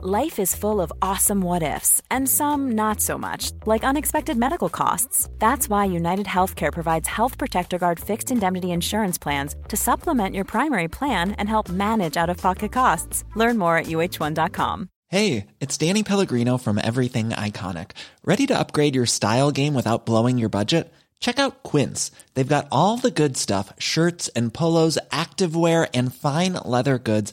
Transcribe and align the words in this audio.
Life 0.00 0.38
is 0.38 0.54
full 0.54 0.80
of 0.80 0.92
awesome 1.02 1.40
what 1.40 1.64
ifs, 1.64 2.00
and 2.08 2.28
some 2.28 2.70
not 2.76 3.00
so 3.00 3.18
much, 3.18 3.50
like 3.66 3.82
unexpected 3.82 4.36
medical 4.36 4.68
costs. 4.68 5.28
That's 5.40 5.68
why 5.68 5.86
United 5.86 6.26
Healthcare 6.26 6.72
provides 6.72 7.08
Health 7.08 7.36
Protector 7.36 7.78
Guard 7.78 7.98
fixed 7.98 8.30
indemnity 8.30 8.70
insurance 8.70 9.18
plans 9.18 9.56
to 9.66 9.76
supplement 9.76 10.36
your 10.36 10.44
primary 10.44 10.86
plan 10.86 11.32
and 11.32 11.48
help 11.48 11.68
manage 11.68 12.16
out 12.16 12.30
of 12.30 12.36
pocket 12.36 12.70
costs. 12.70 13.24
Learn 13.34 13.58
more 13.58 13.76
at 13.76 13.86
uh1.com. 13.86 14.88
Hey, 15.08 15.48
it's 15.58 15.76
Danny 15.76 16.04
Pellegrino 16.04 16.58
from 16.58 16.78
Everything 16.78 17.30
Iconic. 17.30 17.90
Ready 18.22 18.46
to 18.46 18.56
upgrade 18.56 18.94
your 18.94 19.06
style 19.06 19.50
game 19.50 19.74
without 19.74 20.06
blowing 20.06 20.38
your 20.38 20.48
budget? 20.48 20.92
Check 21.20 21.40
out 21.40 21.64
Quince. 21.64 22.12
They've 22.34 22.46
got 22.46 22.68
all 22.70 22.96
the 22.98 23.10
good 23.10 23.36
stuff 23.36 23.72
shirts 23.78 24.28
and 24.36 24.54
polos, 24.54 24.96
activewear, 25.10 25.88
and 25.92 26.14
fine 26.14 26.52
leather 26.64 26.98
goods 26.98 27.32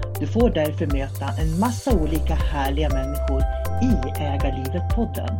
Du 0.21 0.27
får 0.27 0.49
därför 0.49 0.87
möta 0.87 1.29
en 1.41 1.59
massa 1.59 1.91
olika 1.91 2.35
härliga 2.35 2.89
människor 2.89 3.41
i 3.81 3.95
Ägarlivet 4.23 4.95
podden. 4.95 5.39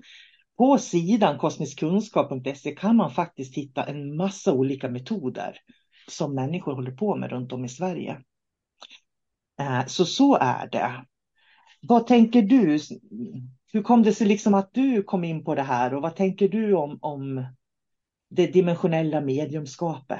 på 0.57 0.77
sidan 0.77 1.37
kosmiskkunskap.se 1.37 2.75
kan 2.75 2.95
man 2.95 3.11
faktiskt 3.11 3.55
hitta 3.55 3.85
en 3.85 4.15
massa 4.15 4.53
olika 4.53 4.89
metoder 4.89 5.57
som 6.07 6.35
människor 6.35 6.73
håller 6.73 6.91
på 6.91 7.15
med 7.15 7.29
runt 7.29 7.51
om 7.51 7.65
i 7.65 7.69
Sverige. 7.69 8.21
Eh, 9.59 9.85
så 9.85 10.05
så 10.05 10.37
är 10.41 10.69
det. 10.69 11.05
Vad 11.81 12.07
tänker 12.07 12.41
du? 12.41 12.79
Hur 13.73 13.83
kom 13.83 14.03
det 14.03 14.13
sig 14.13 14.27
liksom 14.27 14.53
att 14.53 14.73
du 14.73 15.03
kom 15.03 15.23
in 15.23 15.43
på 15.43 15.55
det 15.55 15.63
här 15.63 15.93
och 15.93 16.01
vad 16.01 16.15
tänker 16.15 16.49
du 16.49 16.73
om, 16.73 16.99
om 17.01 17.45
det 18.29 18.47
dimensionella 18.47 19.21
mediumskapet? 19.21 20.19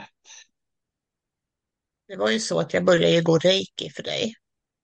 Det 2.10 2.16
var 2.16 2.30
ju 2.30 2.40
så 2.40 2.60
att 2.60 2.74
jag 2.74 2.86
började 2.86 3.14
ju 3.14 3.22
gå 3.22 3.38
reiki 3.38 3.90
för 3.90 4.04
dig. 4.04 4.34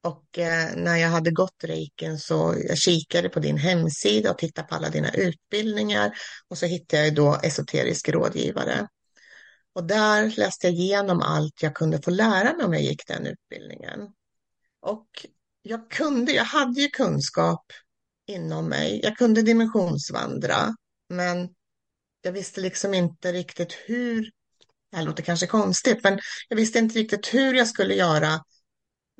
Och 0.04 0.40
eh, 0.40 0.76
när 0.76 0.96
jag 0.96 1.10
hade 1.10 1.32
gått 1.32 1.64
reiken 1.64 2.20
så 2.20 2.56
jag 2.68 2.78
kikade 2.78 3.30
på 3.30 3.40
din 3.40 3.58
hemsida 3.58 4.32
och 4.32 4.38
tittade 4.38 4.68
på 4.68 4.76
alla 4.76 4.90
dina 4.90 5.12
utbildningar. 5.12 6.12
Och 6.48 6.58
så 6.58 6.66
hittade 6.66 7.04
jag 7.04 7.16
då 7.16 7.40
esoterisk 7.44 8.10
rådgivare. 8.10 8.88
Och 9.74 9.84
där 9.84 10.34
läste 10.38 10.68
jag 10.68 10.74
igenom 10.76 11.22
allt 11.22 11.64
jag 11.64 11.76
kunde 11.76 12.02
få 12.02 12.12
lära 12.12 12.54
mig 12.54 12.66
om 12.66 12.74
jag 12.74 12.84
gick 12.84 13.08
den 13.08 13.28
utbildningen. 13.28 14.00
Och 14.82 15.08
jag 15.62 15.90
kunde, 15.90 16.32
jag 16.32 16.46
hade 16.46 16.82
ju 16.82 16.88
kunskap 16.88 17.66
inom 18.28 18.70
mig. 18.70 19.00
Jag 19.04 19.18
kunde 19.18 19.42
dimensionsvandra, 19.42 20.76
men 21.10 21.50
jag 22.22 22.32
visste 22.32 22.62
liksom 22.62 22.94
inte 22.94 23.32
riktigt 23.32 23.74
hur, 23.86 24.32
det 24.96 25.00
här 25.00 25.06
låter 25.06 25.24
kanske 25.24 25.48
konstigt, 25.48 26.04
men 26.04 26.20
jag 26.50 26.58
visste 26.58 26.80
inte 26.80 27.00
riktigt 27.00 27.34
hur 27.34 27.54
jag 27.54 27.68
skulle 27.68 27.94
göra 27.94 28.28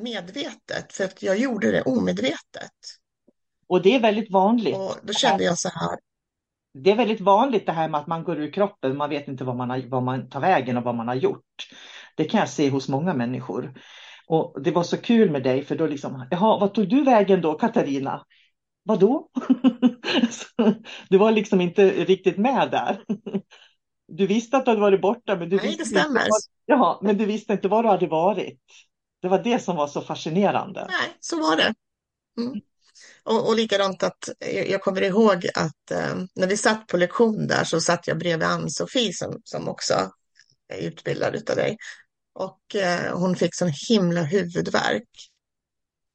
medvetet, 0.02 0.94
för 0.94 1.04
att 1.04 1.24
jag 1.24 1.38
gjorde 1.38 1.72
det 1.72 1.82
omedvetet. 1.82 2.72
Och 3.68 3.82
det 3.82 3.96
är 3.96 4.00
väldigt 4.00 4.32
vanligt. 4.32 4.76
Och 4.76 4.96
då 5.04 5.14
kände 5.14 5.44
jag 5.44 5.58
så 5.58 5.70
här, 5.70 5.98
Det 6.74 6.92
är 6.92 6.96
väldigt 6.96 7.22
vanligt 7.22 7.66
det 7.66 7.72
här 7.72 7.90
med 7.90 8.00
att 8.00 8.08
man 8.08 8.24
går 8.24 8.40
ur 8.40 8.52
kroppen, 8.52 8.98
man 8.98 9.10
vet 9.10 9.28
inte 9.28 9.44
vad 9.44 9.56
man, 9.56 9.70
har, 9.70 9.82
vad 9.90 10.04
man 10.04 10.30
tar 10.30 10.40
vägen 10.40 10.78
och 10.78 10.84
vad 10.84 10.96
man 10.96 11.08
har 11.08 11.16
gjort. 11.16 11.70
Det 12.18 12.24
kan 12.24 12.40
jag 12.40 12.50
se 12.50 12.70
hos 12.70 12.90
många 12.90 13.14
människor. 13.14 13.74
Och 14.28 14.62
det 14.64 14.72
var 14.72 14.84
så 14.84 14.98
kul 14.98 15.32
med 15.32 15.44
dig, 15.44 15.66
för 15.66 15.76
då 15.76 15.88
liksom, 15.88 16.28
jaha, 16.32 16.60
vad 16.60 16.74
tog 16.74 16.90
du 16.90 17.04
vägen 17.04 17.42
då, 17.42 17.54
Katarina? 17.54 18.26
Vadå? 18.84 19.30
Du 21.10 21.18
var 21.18 21.32
liksom 21.32 21.62
inte 21.62 21.90
riktigt 21.90 22.38
med 22.38 22.72
där. 22.72 23.04
Du 24.08 24.28
visste 24.28 24.58
att 24.58 24.66
du 24.66 24.72
hade 24.72 24.82
varit 24.82 25.02
borta, 25.02 25.36
men 25.36 25.50
du, 25.50 25.56
nej, 25.56 25.68
visste 25.68 26.00
inte, 26.00 26.10
var, 26.10 26.28
jaha, 26.66 27.00
men 27.02 27.18
du 27.18 27.26
visste 27.26 27.54
inte 27.54 27.68
var 27.68 27.84
du 27.84 27.90
hade 27.90 28.08
varit. 28.08 28.60
Det 29.22 29.28
var 29.28 29.44
det 29.44 29.60
som 29.60 29.76
var 29.76 29.88
så 29.88 30.02
fascinerande. 30.02 30.86
Nej, 30.90 31.18
så 31.20 31.40
var 31.40 31.56
det. 31.56 31.74
Mm. 32.38 32.62
Och, 33.24 33.48
och 33.48 33.56
likadant 33.56 34.04
att 34.04 34.30
jag, 34.40 34.70
jag 34.70 34.82
kommer 34.82 35.02
ihåg 35.02 35.48
att 35.56 35.92
eh, 35.92 36.16
när 36.36 36.48
vi 36.48 36.58
satt 36.58 36.88
på 36.88 36.98
lektion 36.98 37.48
där 37.48 37.64
så 37.64 37.82
satt 37.82 38.08
jag 38.08 38.18
bredvid 38.18 38.48
Ann-Sofie 38.48 39.14
som, 39.14 39.42
som 39.44 39.70
också 39.70 39.94
är 40.74 40.88
utbildad 40.88 41.36
utav 41.36 41.56
dig. 41.56 41.78
och 42.34 42.76
eh, 42.76 43.18
hon 43.18 43.36
fick 43.36 43.56
sån 43.56 43.72
himla 43.90 44.22
huvudvärk. 44.24 45.10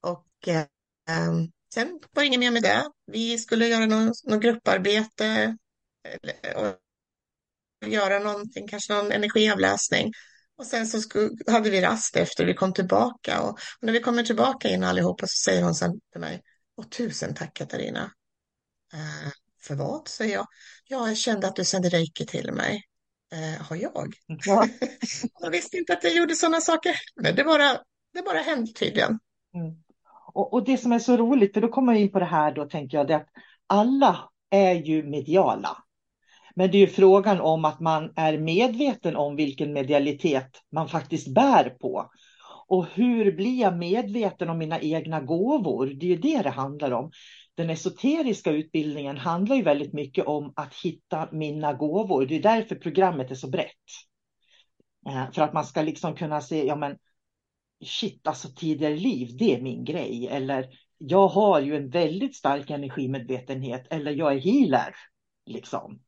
Och 0.03 0.49
eh, 0.49 0.65
sen 1.75 2.01
var 2.13 2.23
det 2.23 2.27
inget 2.27 2.41
mer 2.41 2.51
med 2.51 2.63
det. 2.63 2.91
Vi 3.07 3.39
skulle 3.39 3.69
göra 3.69 3.87
något, 3.87 4.25
något 4.25 4.43
grupparbete 4.43 5.57
och 6.57 6.75
göra 7.87 8.19
någonting, 8.19 8.69
kanske 8.69 8.95
någon 8.95 9.13
energiavläsning. 9.13 10.13
Och 10.59 10.67
sen 10.67 10.87
så 10.87 10.99
hade 11.47 11.71
vi 11.71 11.81
rast 11.81 12.17
efter 12.17 12.45
vi 12.45 12.55
kom 12.55 12.73
tillbaka. 12.73 13.41
Och, 13.41 13.51
och, 13.51 13.59
när 13.81 13.93
vi 13.93 14.01
kommer 14.01 14.23
tillbaka 14.23 14.69
in 14.69 14.85
allihopa 14.85 15.27
så 15.27 15.51
säger 15.51 15.63
hon 15.63 15.75
sen 15.75 16.01
till 16.13 16.21
mig, 16.21 16.43
Åh, 16.77 16.87
tusen 16.87 17.35
tack 17.35 17.55
Katarina. 17.55 18.13
Eh, 18.93 19.31
för 19.63 19.75
vad, 19.75 20.09
säger 20.09 20.35
jag. 20.35 20.47
Ja, 20.85 21.09
jag 21.09 21.17
kände 21.17 21.47
att 21.47 21.57
du 21.57 21.65
sände 21.65 21.89
reiki 21.89 22.27
till 22.27 22.53
mig. 22.53 22.83
Eh, 23.33 23.63
har 23.67 23.77
jag? 23.77 24.15
Ja. 24.27 24.67
jag 25.41 25.51
visste 25.51 25.77
inte 25.77 25.93
att 25.93 26.05
jag 26.05 26.15
gjorde 26.15 26.35
sådana 26.35 26.61
saker. 26.61 26.97
Men 27.17 27.37
det 27.37 27.45
bara, 27.45 27.79
det 28.15 28.23
bara 28.23 28.39
hände 28.39 28.73
tydligen. 28.73 29.19
Mm. 29.55 29.83
Och, 30.35 30.53
och, 30.53 30.65
det 30.65 30.79
som 30.79 30.93
är 30.93 30.99
så 30.99 31.17
roligt, 31.17 31.55
för 31.55 31.61
då 31.61 31.69
kommer 31.69 31.93
jag 31.93 32.03
in 32.03 32.13
på 32.13 32.19
det 32.19 32.25
här 32.25 32.55
då, 32.55 32.65
tänker 32.65 32.97
jag, 32.97 33.09
det 33.09 33.17
att 33.17 33.29
alla 33.67 34.31
är 34.51 34.75
ju 34.75 35.03
mediala. 35.03 35.77
Men 36.55 36.71
det 36.71 36.77
är 36.77 36.81
ju 36.81 36.87
frågan 36.87 37.41
om 37.41 37.65
att 37.65 37.81
man 37.81 38.13
är 38.17 38.39
medveten 38.39 39.17
om 39.17 39.37
vilken 39.37 39.73
medialitet 39.73 40.63
man 40.73 40.89
faktiskt 40.89 41.35
bär 41.35 41.71
på. 41.71 42.11
Och 42.67 42.87
hur 42.87 43.33
blir 43.33 43.61
jag 43.61 43.77
medveten 43.77 44.51
om 44.51 44.59
mina 44.59 44.81
egna 44.81 45.21
gåvor? 45.21 45.87
Det 45.87 46.07
är 46.07 46.11
ju 46.11 46.17
det 46.17 46.43
det 46.43 46.51
handlar 46.51 46.91
om. 46.91 47.11
Den 47.55 47.71
esoteriska 47.71 48.51
utbildningen 48.51 49.17
handlar 49.17 49.57
ju 49.57 49.63
väldigt 49.63 49.93
mycket 49.93 50.27
om 50.27 50.53
att 50.57 50.75
hitta 50.75 51.29
mina 51.33 51.73
gåvor. 51.73 52.27
Det 52.27 52.37
är 52.37 52.43
därför 52.43 52.75
programmet 52.75 53.31
är 53.31 53.35
så 53.35 53.49
brett. 53.49 53.67
Eh, 55.09 55.33
för 55.33 55.43
att 55.43 55.53
man 55.53 55.65
ska 55.65 55.83
liksom 55.83 56.15
kunna 56.15 56.41
se, 56.41 56.67
ja 56.67 56.77
men 56.77 56.97
shit, 57.85 58.27
alltså 58.27 58.49
tidigare 58.49 58.97
liv, 58.97 59.37
det 59.39 59.55
är 59.55 59.63
min 59.63 59.85
grej. 59.85 60.29
Eller 60.31 60.69
jag 60.99 61.29
har 61.29 61.61
ju 61.61 61.77
en 61.77 61.91
väldigt 61.91 62.37
stark 62.37 62.71
energimedvetenhet. 62.71 63.87
Eller 63.91 64.13
jag 64.13 64.33
är 64.33 64.39
healer. 64.39 64.95
Liksom. 65.47 66.01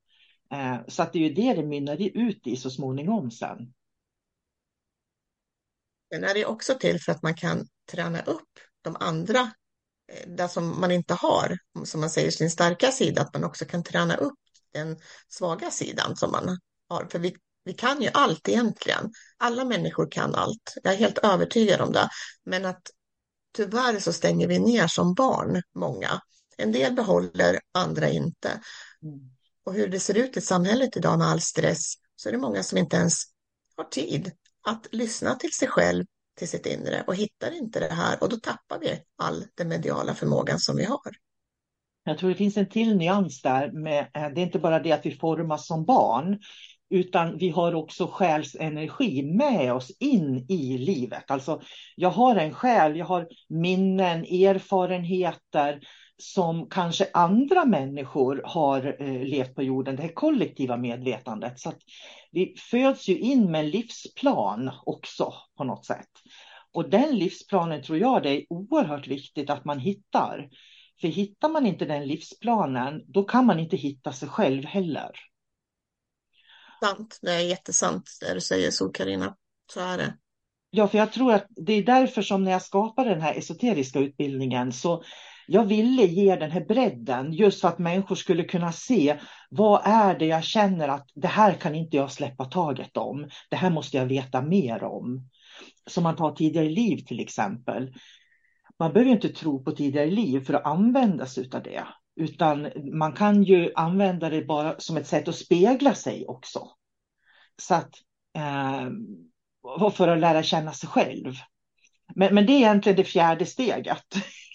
Eh, 0.53 0.81
så 0.89 1.03
att 1.03 1.13
det 1.13 1.19
är 1.19 1.29
ju 1.29 1.35
det 1.35 1.55
det 1.55 1.67
mynnar 1.67 2.03
ut 2.03 2.47
i 2.47 2.57
så 2.57 2.71
småningom 2.71 3.31
sen. 3.31 3.73
Den 6.11 6.25
är 6.25 6.35
det 6.35 6.47
också 6.47 6.75
till 6.75 7.01
för 7.01 7.13
att 7.13 7.23
man 7.23 7.35
kan 7.35 7.67
träna 7.91 8.23
upp 8.23 8.49
de 8.83 8.97
andra, 9.01 9.41
eh, 10.13 10.29
där 10.29 10.49
som 10.49 10.81
man 10.81 10.91
inte 10.91 11.15
har, 11.15 11.59
som 11.85 12.01
man 12.01 12.11
säger, 12.11 12.31
sin 12.31 12.51
starka 12.51 12.91
sida, 12.91 13.23
att 13.23 13.35
man 13.35 13.45
också 13.45 13.65
kan 13.65 13.83
träna 13.83 14.17
upp 14.17 14.39
den 14.73 14.97
svaga 15.29 15.71
sidan 15.71 16.17
som 16.17 16.33
man 16.33 16.59
har. 16.89 17.07
För 17.07 17.19
vi, 17.19 17.37
vi 17.65 17.73
kan 17.73 18.03
ju 18.03 18.09
allt 18.15 18.49
egentligen. 18.49 19.13
Alla 19.37 19.65
människor 19.65 20.11
kan 20.11 20.35
allt. 20.35 20.75
Jag 20.83 20.95
är 20.95 20.99
helt 20.99 21.19
övertygad 21.19 21.81
om 21.81 21.93
det. 21.93 22.09
Men 22.45 22.65
att 22.65 22.83
tyvärr 23.57 23.99
så 24.01 24.13
stänger 24.13 24.49
vi 24.49 24.59
ner 24.59 24.87
som 24.87 25.15
barn, 25.15 25.63
många. 25.75 26.21
En 26.57 26.73
del 26.73 26.93
behåller, 26.93 27.61
andra 27.73 28.09
inte. 28.09 28.61
Och 29.65 29.75
hur 29.75 29.89
det 29.89 30.01
ser 30.01 30.19
ut 30.19 30.37
i 30.37 30.41
samhället 30.41 30.97
idag 30.97 31.19
med 31.19 31.27
all 31.27 31.41
stress 31.41 31.95
så 32.17 32.29
är 32.29 32.33
det 32.33 32.39
många 32.39 32.63
som 32.63 32.79
inte 32.79 32.97
ens 32.97 33.15
har 33.77 33.85
tid 33.85 34.33
att 34.69 34.87
lyssna 34.93 35.35
till 35.35 35.53
sig 35.53 35.69
själv, 35.69 36.05
till 36.39 36.49
sitt 36.49 36.67
inre 36.67 37.05
och 37.07 37.15
hittar 37.15 37.57
inte 37.57 37.81
det 37.81 37.95
här 37.95 38.23
och 38.23 38.29
då 38.29 38.37
tappar 38.37 38.79
vi 38.81 39.03
all 39.17 39.45
den 39.55 39.69
mediala 39.69 40.15
förmågan 40.15 40.59
som 40.59 40.77
vi 40.77 40.85
har. 40.85 41.13
Jag 42.05 42.19
tror 42.19 42.31
det 42.31 42.37
finns 42.37 42.57
en 42.57 42.69
till 42.69 42.97
nyans 42.97 43.43
där. 43.43 43.73
Med, 43.73 44.01
eh, 44.01 44.29
det 44.35 44.41
är 44.41 44.45
inte 44.45 44.59
bara 44.59 44.81
det 44.81 44.93
att 44.93 45.07
vi 45.07 45.11
formas 45.11 45.67
som 45.67 45.85
barn, 45.85 46.39
utan 46.91 47.39
vi 47.39 47.51
har 47.51 47.75
också 47.75 48.07
själsenergi 48.07 49.23
med 49.23 49.73
oss 49.73 49.91
in 49.99 50.47
i 50.49 50.79
livet. 50.79 51.31
Alltså, 51.31 51.61
jag 51.97 52.11
har 52.11 52.37
en 52.37 52.55
själ, 52.55 52.97
jag 52.97 53.07
har 53.07 53.29
minnen, 53.49 54.25
erfarenheter 54.25 55.81
som 56.23 56.69
kanske 56.71 57.11
andra 57.15 57.65
människor 57.65 58.43
har 58.45 58.97
eh, 59.03 59.23
levt 59.25 59.55
på 59.55 59.63
jorden, 59.63 59.97
det 59.97 60.03
här 60.03 60.15
kollektiva 60.15 60.77
medvetandet. 60.77 61.61
Så 61.61 61.73
vi 62.31 62.55
föds 62.71 63.09
ju 63.09 63.19
in 63.19 63.51
med 63.51 63.61
en 63.61 63.71
livsplan 63.71 64.71
också 64.87 65.35
på 65.57 65.65
något 65.65 65.87
sätt. 65.87 66.11
Och 66.73 66.91
den 66.91 67.19
livsplanen 67.19 67.83
tror 67.83 67.99
jag 67.99 68.23
det 68.23 68.31
är 68.31 68.47
oerhört 68.49 69.07
viktigt 69.07 69.51
att 69.51 69.65
man 69.65 69.79
hittar. 69.79 70.49
För 71.01 71.09
hittar 71.09 71.49
man 71.49 71.67
inte 71.67 71.85
den 71.85 72.07
livsplanen, 72.07 73.03
då 73.07 73.25
kan 73.25 73.47
man 73.47 73.61
inte 73.61 73.77
hitta 73.77 74.13
sig 74.13 74.29
själv 74.29 74.65
heller. 74.65 75.11
Sant, 76.83 77.19
det 77.23 77.33
är 77.33 77.41
jättesant 77.41 78.11
det 78.21 78.35
du 78.35 78.41
säger 78.41 78.71
så 78.71 78.89
Karina. 78.89 79.37
Så 79.73 79.81
är 79.81 79.99
det. 79.99 80.15
Ja, 80.71 80.89
för 80.89 80.99
jag 80.99 81.13
tror 81.13 81.33
att 81.33 81.47
det 81.49 81.73
är 81.73 81.83
därför 81.83 82.23
som 82.23 82.45
när 82.45 82.53
jag 82.53 82.63
skapade 82.63 83.11
den 83.11 83.21
här 83.21 83.35
esoteriska 83.35 83.99
utbildningen 83.99 84.73
så 84.73 85.03
jag 85.47 85.65
ville 85.65 86.03
ge 86.03 86.37
den 86.37 86.51
här 86.51 86.65
bredden 86.65 87.33
just 87.33 87.61
för 87.61 87.69
att 87.69 87.79
människor 87.79 88.15
skulle 88.15 88.45
kunna 88.45 88.73
se 88.73 89.19
vad 89.51 89.81
är 89.85 90.19
det 90.19 90.27
jag 90.27 90.45
känner 90.45 90.89
att 90.89 91.11
det 91.15 91.29
här 91.29 91.55
kan 91.55 91.75
inte 91.75 91.97
jag 91.97 92.13
släppa 92.13 92.45
taget 92.45 92.97
om. 92.97 93.29
Det 93.51 93.57
här 93.57 93.71
måste 93.71 93.97
jag 93.97 94.07
veta 94.07 94.43
mer 94.43 94.85
om. 94.85 95.29
Som 95.87 96.03
man 96.03 96.17
tar 96.17 96.33
tidigare 96.33 96.69
liv 96.69 96.97
till 96.97 97.21
exempel. 97.21 97.95
Man 98.79 98.93
behöver 98.93 99.13
inte 99.13 99.29
tro 99.29 99.65
på 99.65 99.73
tidigare 99.73 100.11
liv 100.11 100.45
för 100.45 100.55
att 100.55 100.67
använda 100.67 101.27
sig 101.27 101.51
av 101.53 101.63
det. 101.63 101.85
Utan 102.17 102.69
man 102.93 103.13
kan 103.13 103.43
ju 103.43 103.73
använda 103.75 104.31
det 104.31 104.45
bara 104.45 104.75
som 104.79 104.97
ett 104.97 105.07
sätt 105.07 105.29
att 105.29 105.37
spegla 105.37 105.95
sig 105.95 106.27
också. 106.27 106.69
Så 107.57 107.75
att, 107.75 107.95
eh, 108.37 109.91
för 109.91 110.09
att 110.09 110.21
lära 110.21 110.43
känna 110.43 110.73
sig 110.73 110.89
själv. 110.89 111.35
Men, 112.17 112.35
men 112.35 112.47
det 112.47 112.53
är 112.53 112.57
egentligen 112.57 112.97
det 112.97 113.05
fjärde 113.05 113.47
steget 113.47 114.05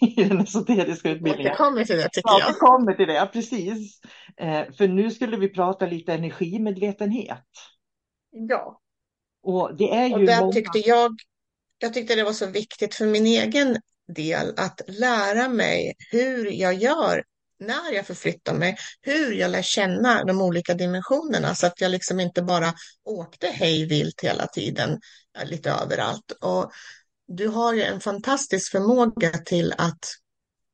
i 0.00 0.24
den 0.24 0.40
esoteriska 0.40 1.10
utbildningen. 1.10 1.52
Vi 1.52 1.56
kommer 1.56 1.84
till 1.84 1.96
det 1.96 2.08
tycker 2.12 2.30
jag. 2.30 2.40
Ja, 2.40 2.52
kommer 2.52 2.92
till 2.92 3.08
det, 3.08 3.30
precis. 3.32 4.00
Eh, 4.36 4.64
för 4.78 4.88
nu 4.88 5.10
skulle 5.10 5.36
vi 5.36 5.48
prata 5.48 5.86
lite 5.86 6.12
energimedvetenhet. 6.14 7.46
Ja. 8.30 8.80
Och 9.42 9.76
det 9.76 9.94
är 9.94 10.06
ju 10.06 10.14
och 10.14 10.24
där 10.24 10.40
många... 10.40 10.52
tyckte 10.52 10.78
jag, 10.78 11.16
jag 11.78 11.94
tyckte 11.94 12.14
det 12.14 12.24
var 12.24 12.32
så 12.32 12.46
viktigt 12.46 12.94
för 12.94 13.06
min 13.06 13.26
egen 13.26 13.76
del 14.14 14.54
att 14.56 14.80
lära 14.86 15.48
mig 15.48 15.94
hur 16.10 16.50
jag 16.52 16.74
gör 16.74 17.24
när 17.60 17.92
jag 17.92 18.06
förflyttar 18.06 18.54
mig, 18.54 18.76
hur 19.00 19.32
jag 19.32 19.50
lär 19.50 19.62
känna 19.62 20.24
de 20.24 20.40
olika 20.40 20.74
dimensionerna 20.74 21.54
så 21.54 21.66
att 21.66 21.80
jag 21.80 21.90
liksom 21.90 22.20
inte 22.20 22.42
bara 22.42 22.74
åkte 23.04 23.46
hej 23.46 23.86
vilt 23.86 24.20
hela 24.22 24.46
tiden, 24.46 25.00
lite 25.44 25.70
överallt. 25.70 26.32
Och 26.40 26.72
du 27.28 27.48
har 27.48 27.74
ju 27.74 27.82
en 27.82 28.00
fantastisk 28.00 28.72
förmåga 28.72 29.30
till 29.30 29.72
att 29.78 29.98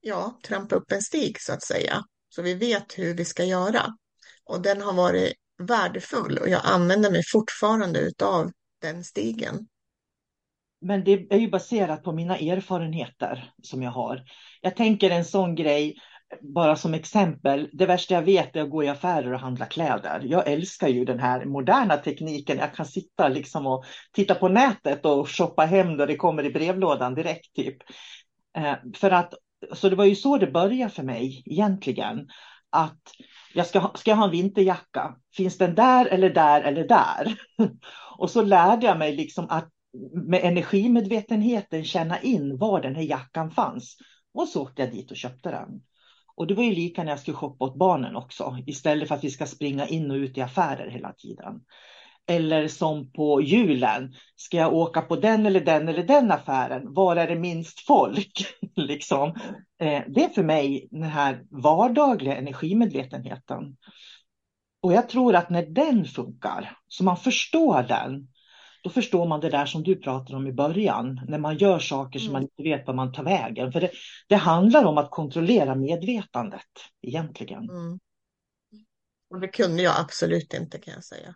ja, 0.01 0.39
trampa 0.45 0.77
upp 0.77 0.93
en 0.93 1.03
stig 1.03 1.41
så 1.41 1.53
att 1.53 1.63
säga. 1.63 2.03
Så 2.29 2.43
vi 2.43 2.55
vet 2.55 2.99
hur 2.99 3.15
vi 3.15 3.25
ska 3.25 3.45
göra. 3.45 3.83
Och 4.45 4.63
den 4.63 4.83
har 4.83 4.93
varit 4.93 5.33
värdefull 5.59 6.39
och 6.39 6.49
jag 6.49 6.61
använder 6.65 7.11
mig 7.11 7.23
fortfarande 7.33 8.13
av 8.23 8.51
den 8.81 9.05
stigen. 9.05 9.67
Men 10.81 11.05
det 11.05 11.33
är 11.33 11.39
ju 11.39 11.51
baserat 11.51 12.03
på 12.03 12.13
mina 12.13 12.39
erfarenheter 12.39 13.53
som 13.63 13.83
jag 13.83 13.91
har. 13.91 14.23
Jag 14.61 14.77
tänker 14.77 15.11
en 15.11 15.25
sån 15.25 15.55
grej, 15.55 15.95
bara 16.41 16.77
som 16.77 16.95
exempel, 16.95 17.71
det 17.73 17.87
värsta 17.87 18.15
jag 18.15 18.23
vet 18.23 18.57
är 18.57 18.63
att 18.63 18.71
gå 18.71 18.85
i 18.85 18.89
affärer 18.89 19.33
och 19.33 19.41
handla 19.41 19.67
kläder. 19.67 20.21
Jag 20.25 20.49
älskar 20.49 20.89
ju 20.89 21.05
den 21.05 21.19
här 21.19 21.45
moderna 21.45 21.97
tekniken. 21.97 22.59
Jag 22.59 22.75
kan 22.75 22.87
sitta 22.87 23.29
liksom 23.29 23.67
och 23.67 23.85
titta 24.13 24.35
på 24.35 24.49
nätet 24.49 25.07
och 25.07 25.31
shoppa 25.31 25.65
hem 25.65 25.97
då 25.97 26.07
det 26.07 26.17
kommer 26.17 26.45
i 26.45 26.51
brevlådan 26.51 27.15
direkt. 27.15 27.55
typ. 27.55 27.77
Eh, 28.57 28.75
för 28.97 29.11
att, 29.11 29.35
så 29.73 29.89
det 29.89 29.97
var 29.97 30.05
ju 30.05 30.15
så 30.15 30.39
det 30.39 30.47
började 30.47 30.93
för 30.93 31.03
mig 31.03 31.43
egentligen. 31.47 32.29
Att 32.71 33.01
jag 33.55 33.67
ska, 33.67 33.91
ska 33.95 34.11
jag 34.11 34.17
ha 34.17 34.25
en 34.25 34.31
vinterjacka? 34.31 35.17
Finns 35.37 35.59
den 35.59 35.75
där 35.75 36.07
eller 36.07 36.31
där 36.31 36.61
eller 36.61 36.89
där? 36.89 37.39
och 38.19 38.31
så 38.31 38.43
lärde 38.43 38.87
jag 38.87 38.99
mig 38.99 39.17
liksom 39.17 39.47
att 39.51 39.69
med 40.13 40.41
energimedvetenheten 40.45 41.85
känna 41.85 42.21
in 42.21 42.59
var 42.59 42.81
den 42.81 42.95
här 42.95 43.03
jackan 43.03 43.51
fanns. 43.51 43.97
Och 44.35 44.49
så 44.49 44.63
åkte 44.63 44.83
jag 44.83 44.93
dit 44.93 45.11
och 45.11 45.17
köpte 45.17 45.51
den. 45.51 45.81
Och 46.37 46.47
det 46.47 46.55
var 46.55 46.65
ju 46.65 46.75
lika 46.75 47.03
när 47.03 47.11
jag 47.11 47.21
skulle 47.21 47.37
shoppa 47.37 47.65
åt 47.65 47.79
barnen 47.79 48.17
också, 48.17 48.59
istället 48.67 49.09
för 49.09 49.15
att 49.15 49.25
vi 49.25 49.31
ska 49.31 49.47
springa 49.47 49.87
in 49.87 50.11
och 50.11 50.15
ut 50.15 50.39
i 50.39 50.41
affärer 50.41 50.91
hela 50.91 51.13
tiden. 51.13 51.61
Eller 52.27 52.69
som 52.69 53.13
på 53.13 53.43
julen, 53.43 54.15
ska 54.37 54.57
jag 54.57 54.75
åka 54.75 55.03
på 55.03 55.17
den 55.17 55.47
eller 55.47 55.61
den 55.61 55.89
eller 55.89 56.03
den 56.03 56.31
affären? 56.31 56.95
Var 56.95 57.17
är 57.17 57.29
det 57.29 57.35
minst 57.35 57.81
folk? 57.81 58.47
liksom. 58.77 59.29
Eh, 59.81 60.03
det 60.09 60.25
är 60.25 60.29
för 60.29 60.43
mig 60.43 60.89
den 60.91 61.03
här 61.03 61.45
vardagliga 61.51 62.37
energimedvetenheten. 62.37 63.77
Och 64.83 64.93
jag 64.93 65.09
tror 65.09 65.35
att 65.35 65.51
när 65.51 65.67
den 65.67 66.05
funkar, 66.05 66.77
så 66.89 67.05
man 67.05 67.17
förstår 67.17 67.83
den, 67.83 68.29
då 68.85 68.91
förstår 68.91 69.29
man 69.29 69.41
det 69.41 69.51
där 69.51 69.67
som 69.67 69.83
du 69.83 69.97
pratade 69.97 70.37
om 70.37 70.47
i 70.47 70.53
början, 70.53 71.21
när 71.29 71.39
man 71.39 71.57
gör 71.57 71.79
saker 71.79 72.19
som 72.19 72.33
man 72.33 72.43
mm. 72.43 72.51
inte 72.51 72.71
vet 72.71 72.87
var 72.87 72.95
man 72.95 73.13
tar 73.13 73.25
vägen. 73.25 73.73
För 73.73 73.81
det, 73.81 73.91
det 74.29 74.37
handlar 74.37 74.85
om 74.85 74.99
att 74.99 75.11
kontrollera 75.11 75.75
medvetandet 75.75 76.61
egentligen. 77.03 77.71
Mm. 77.71 77.99
Och 79.31 79.41
det 79.41 79.49
kunde 79.49 79.83
jag 79.83 79.95
absolut 80.01 80.55
inte 80.55 80.79
kan 80.79 80.95
jag 80.95 81.05
säga. 81.05 81.35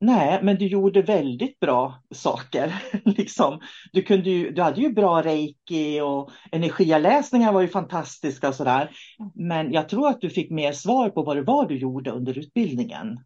Nej, 0.00 0.40
men 0.42 0.56
du 0.56 0.66
gjorde 0.66 1.02
väldigt 1.02 1.60
bra 1.60 2.02
saker. 2.14 2.82
liksom. 3.04 3.60
du, 3.92 4.02
kunde 4.02 4.30
ju, 4.30 4.50
du 4.50 4.62
hade 4.62 4.80
ju 4.80 4.92
bra 4.92 5.22
reiki 5.22 6.00
och 6.00 6.30
energialäsningar 6.52 7.52
var 7.52 7.60
ju 7.60 7.68
fantastiska 7.68 8.48
och 8.48 8.54
sådär. 8.54 8.90
Men 9.34 9.72
jag 9.72 9.88
tror 9.88 10.08
att 10.08 10.20
du 10.20 10.30
fick 10.30 10.50
mer 10.50 10.72
svar 10.72 11.10
på 11.10 11.22
vad 11.22 11.36
det 11.36 11.42
var 11.42 11.68
du 11.68 11.78
gjorde 11.78 12.10
under 12.10 12.38
utbildningen. 12.38 13.18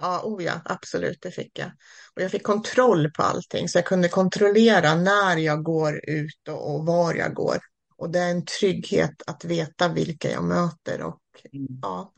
Ja, 0.00 0.20
oh 0.24 0.44
ja, 0.44 0.60
absolut, 0.64 1.18
det 1.20 1.30
fick 1.30 1.58
jag. 1.58 1.70
Och 2.16 2.22
jag 2.22 2.30
fick 2.30 2.42
kontroll 2.42 3.10
på 3.10 3.22
allting, 3.22 3.68
så 3.68 3.78
jag 3.78 3.84
kunde 3.84 4.08
kontrollera 4.08 4.94
när 4.94 5.36
jag 5.36 5.62
går 5.62 6.00
ut 6.10 6.48
och, 6.48 6.74
och 6.74 6.86
var 6.86 7.14
jag 7.14 7.34
går. 7.34 7.56
Och 7.96 8.10
det 8.10 8.18
är 8.18 8.30
en 8.30 8.44
trygghet 8.44 9.22
att 9.26 9.44
veta 9.44 9.88
vilka 9.88 10.30
jag 10.30 10.44
möter 10.44 11.02
och 11.02 11.20
mm. 11.52 11.66
ja, 11.82 12.12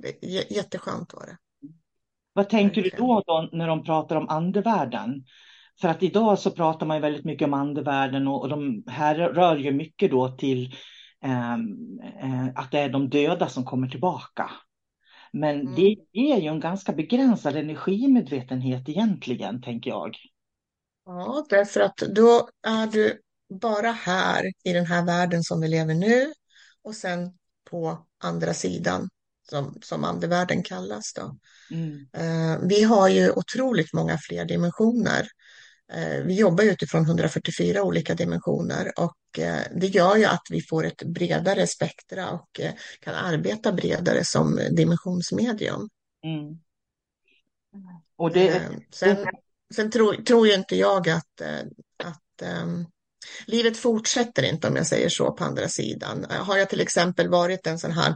jätteskönt 0.49 1.15
var 1.15 1.27
det. 1.27 1.37
Vad 2.33 2.49
tänker 2.49 2.83
du 2.83 2.91
då, 2.97 3.23
då 3.27 3.49
när 3.53 3.69
de 3.69 3.85
pratar 3.85 4.17
om 4.17 4.29
andevärlden? 4.29 5.25
För 5.81 5.89
att 5.89 6.03
idag 6.03 6.39
så 6.39 6.51
pratar 6.51 6.87
man 6.87 6.97
ju 6.97 7.01
väldigt 7.01 7.25
mycket 7.25 7.47
om 7.47 7.55
andevärlden 7.55 8.29
och, 8.29 8.41
och 8.43 8.49
de 8.49 8.85
här 8.87 9.15
rör 9.15 9.57
ju 9.57 9.73
mycket 9.73 10.11
då 10.11 10.29
till 10.29 10.75
eh, 11.25 11.53
eh, 11.53 12.49
att 12.55 12.71
det 12.71 12.79
är 12.79 12.89
de 12.89 13.09
döda 13.09 13.49
som 13.49 13.65
kommer 13.65 13.89
tillbaka. 13.89 14.51
Men 15.33 15.61
mm. 15.61 15.75
det 15.75 15.97
är 16.12 16.41
ju 16.41 16.49
en 16.49 16.61
ganska 16.61 16.93
begränsad 16.93 17.57
energimedvetenhet 17.57 18.89
egentligen, 18.89 19.62
tänker 19.62 19.91
jag. 19.91 20.17
Ja, 21.05 21.47
därför 21.49 21.81
att 21.81 21.97
då 21.97 22.49
är 22.67 22.87
du 22.87 23.21
bara 23.61 23.91
här 23.91 24.53
i 24.65 24.73
den 24.73 24.87
här 24.87 25.07
världen 25.07 25.43
som 25.43 25.61
vi 25.61 25.69
lever 25.69 25.95
nu 25.95 26.33
och 26.83 26.95
sen 26.95 27.33
på 27.71 28.07
andra 28.19 28.55
sidan 28.55 29.09
som, 29.51 29.79
som 29.83 30.05
andevärlden 30.05 30.62
kallas. 30.62 31.12
Då. 31.12 31.39
Mm. 31.71 32.07
Eh, 32.12 32.69
vi 32.69 32.83
har 32.83 33.09
ju 33.09 33.31
otroligt 33.31 33.93
många 33.93 34.19
fler 34.19 34.45
dimensioner. 34.45 35.29
Eh, 35.95 36.25
vi 36.25 36.35
jobbar 36.35 36.65
utifrån 36.65 37.05
144 37.05 37.83
olika 37.83 38.15
dimensioner 38.15 38.93
och 38.97 39.39
eh, 39.39 39.61
det 39.81 39.87
gör 39.87 40.17
ju 40.17 40.25
att 40.25 40.43
vi 40.51 40.63
får 40.63 40.87
ett 40.87 41.03
bredare 41.03 41.67
spektra 41.67 42.31
och 42.31 42.61
kan 43.01 43.15
arbeta 43.15 43.73
bredare 43.73 44.25
som 44.25 44.61
dimensionsmedium. 44.71 45.89
Mm. 46.25 46.59
Och 48.17 48.33
det, 48.33 48.63
sen, 48.91 49.17
sen 49.75 49.91
tror, 49.91 50.15
tror 50.15 50.47
ju 50.47 50.55
inte 50.55 50.77
jag 50.77 51.09
att, 51.09 51.41
att 52.05 52.63
um, 52.63 52.87
livet 53.47 53.77
fortsätter 53.77 54.43
inte 54.43 54.69
om 54.69 54.77
jag 54.77 54.87
säger 54.87 55.09
så 55.09 55.33
på 55.33 55.45
andra 55.45 55.69
sidan. 55.69 56.27
Har 56.31 56.57
jag 56.57 56.69
till 56.69 56.81
exempel 56.81 57.29
varit 57.29 57.67
en 57.67 57.79
sån 57.79 57.93
här 57.93 58.15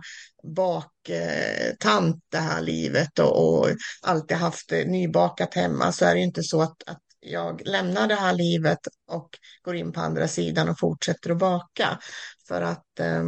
baktant 0.57 2.25
det 2.29 2.39
här 2.39 2.61
livet 2.61 3.19
och, 3.19 3.59
och 3.59 3.69
alltid 4.03 4.37
haft 4.37 4.71
nybakat 4.71 5.55
hemma 5.55 5.93
så 5.93 6.05
är 6.05 6.15
det 6.15 6.21
inte 6.21 6.43
så 6.43 6.63
att, 6.63 6.83
att 6.87 7.03
jag 7.27 7.63
lämnar 7.67 8.09
det 8.09 8.15
här 8.15 8.35
livet 8.35 8.79
och 9.11 9.39
går 9.63 9.77
in 9.77 9.93
på 9.93 10.01
andra 10.01 10.29
sidan 10.29 10.69
och 10.69 10.79
fortsätter 10.79 11.31
att 11.31 11.39
baka. 11.39 11.99
För 12.49 12.63
att 12.63 13.01
eh, 13.01 13.25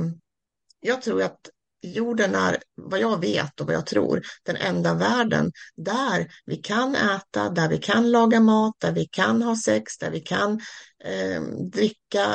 jag 0.81 1.03
tror 1.03 1.23
att 1.23 1.51
jorden 1.83 2.35
är, 2.35 2.59
vad 2.75 3.01
jag 3.01 3.21
vet 3.21 3.61
och 3.61 3.67
vad 3.67 3.75
jag 3.75 3.87
tror, 3.87 4.23
den 4.43 4.57
enda 4.57 4.95
världen 4.95 5.53
där 5.77 6.29
vi 6.45 6.57
kan 6.57 6.95
äta, 6.95 7.51
där 7.51 7.69
vi 7.69 7.79
kan 7.79 8.11
laga 8.11 8.41
mat, 8.41 8.75
där 8.79 8.93
vi 8.93 9.07
kan 9.07 9.43
ha 9.43 9.57
sex, 9.57 9.99
där 9.99 10.11
vi 10.11 10.21
kan 10.21 10.61
eh, 11.05 11.43
dricka. 11.73 12.27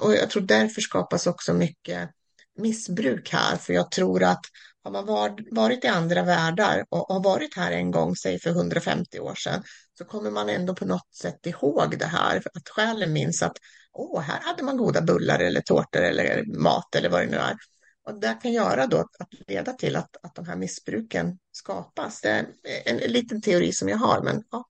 Och 0.00 0.12
jag 0.14 0.30
tror 0.30 0.42
därför 0.42 0.80
skapas 0.80 1.26
också 1.26 1.54
mycket 1.54 2.10
missbruk 2.58 3.32
här, 3.32 3.56
för 3.56 3.72
jag 3.72 3.90
tror 3.90 4.22
att 4.22 4.40
har 4.82 4.90
man 4.90 5.06
varit 5.50 5.84
i 5.84 5.88
andra 5.88 6.22
världar 6.22 6.84
och 6.88 7.14
har 7.14 7.22
varit 7.22 7.56
här 7.56 7.72
en 7.72 7.90
gång, 7.90 8.16
säg 8.16 8.38
för 8.38 8.50
150 8.50 9.20
år 9.20 9.34
sedan, 9.34 9.62
så 9.98 10.04
kommer 10.04 10.30
man 10.30 10.48
ändå 10.48 10.74
på 10.74 10.84
något 10.84 11.14
sätt 11.14 11.46
ihåg 11.46 11.98
det 11.98 12.06
här, 12.06 12.36
att 12.54 12.68
själen 12.68 13.12
minns 13.12 13.42
att 13.42 13.56
åh, 13.92 14.20
här 14.20 14.40
hade 14.40 14.62
man 14.62 14.76
goda 14.76 15.02
bullar 15.02 15.38
eller 15.38 15.60
tårtor 15.60 16.00
eller 16.00 16.44
mat 16.60 16.94
eller 16.94 17.08
vad 17.08 17.20
det 17.20 17.26
nu 17.26 17.36
är. 17.36 17.56
Och 18.06 18.20
det 18.20 18.38
kan 18.42 18.52
göra 18.52 18.86
då 18.86 18.98
att 18.98 19.48
leda 19.48 19.72
till 19.72 19.96
att, 19.96 20.16
att 20.22 20.34
de 20.34 20.46
här 20.46 20.56
missbruken 20.56 21.38
skapas. 21.52 22.20
Det 22.20 22.28
är 22.30 22.46
en, 22.84 23.00
en 23.00 23.12
liten 23.12 23.42
teori 23.42 23.72
som 23.72 23.88
jag 23.88 23.96
har, 23.96 24.22
men 24.22 24.42
ja, 24.50 24.64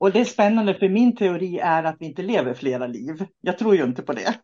och 0.00 0.12
det 0.12 0.20
är 0.20 0.24
spännande 0.24 0.74
för 0.74 0.88
min 0.88 1.16
teori 1.16 1.58
är 1.58 1.84
att 1.84 1.96
vi 1.98 2.06
inte 2.06 2.22
lever 2.22 2.54
flera 2.54 2.86
liv. 2.86 3.26
Jag 3.40 3.58
tror 3.58 3.76
ju 3.76 3.84
inte 3.84 4.02
på 4.02 4.12
det. 4.12 4.34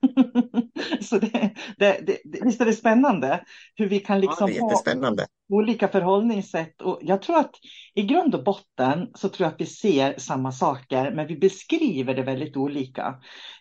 så 1.00 1.18
det, 1.18 1.50
det, 1.78 2.00
det, 2.04 2.20
visst 2.42 2.60
är 2.60 2.64
det 2.64 2.72
spännande 2.72 3.44
hur 3.74 3.88
vi 3.88 4.00
kan 4.00 4.20
liksom 4.20 4.52
ja, 4.52 4.62
ha 4.62 5.26
olika 5.48 5.88
förhållningssätt. 5.88 6.82
Och 6.82 6.98
jag 7.02 7.22
tror 7.22 7.38
att 7.38 7.54
i 7.94 8.02
grund 8.02 8.34
och 8.34 8.44
botten 8.44 9.10
så 9.14 9.28
tror 9.28 9.44
jag 9.44 9.52
att 9.52 9.60
vi 9.60 9.66
ser 9.66 10.14
samma 10.18 10.52
saker, 10.52 11.10
men 11.10 11.26
vi 11.26 11.36
beskriver 11.36 12.14
det 12.14 12.22
väldigt 12.22 12.56
olika 12.56 13.14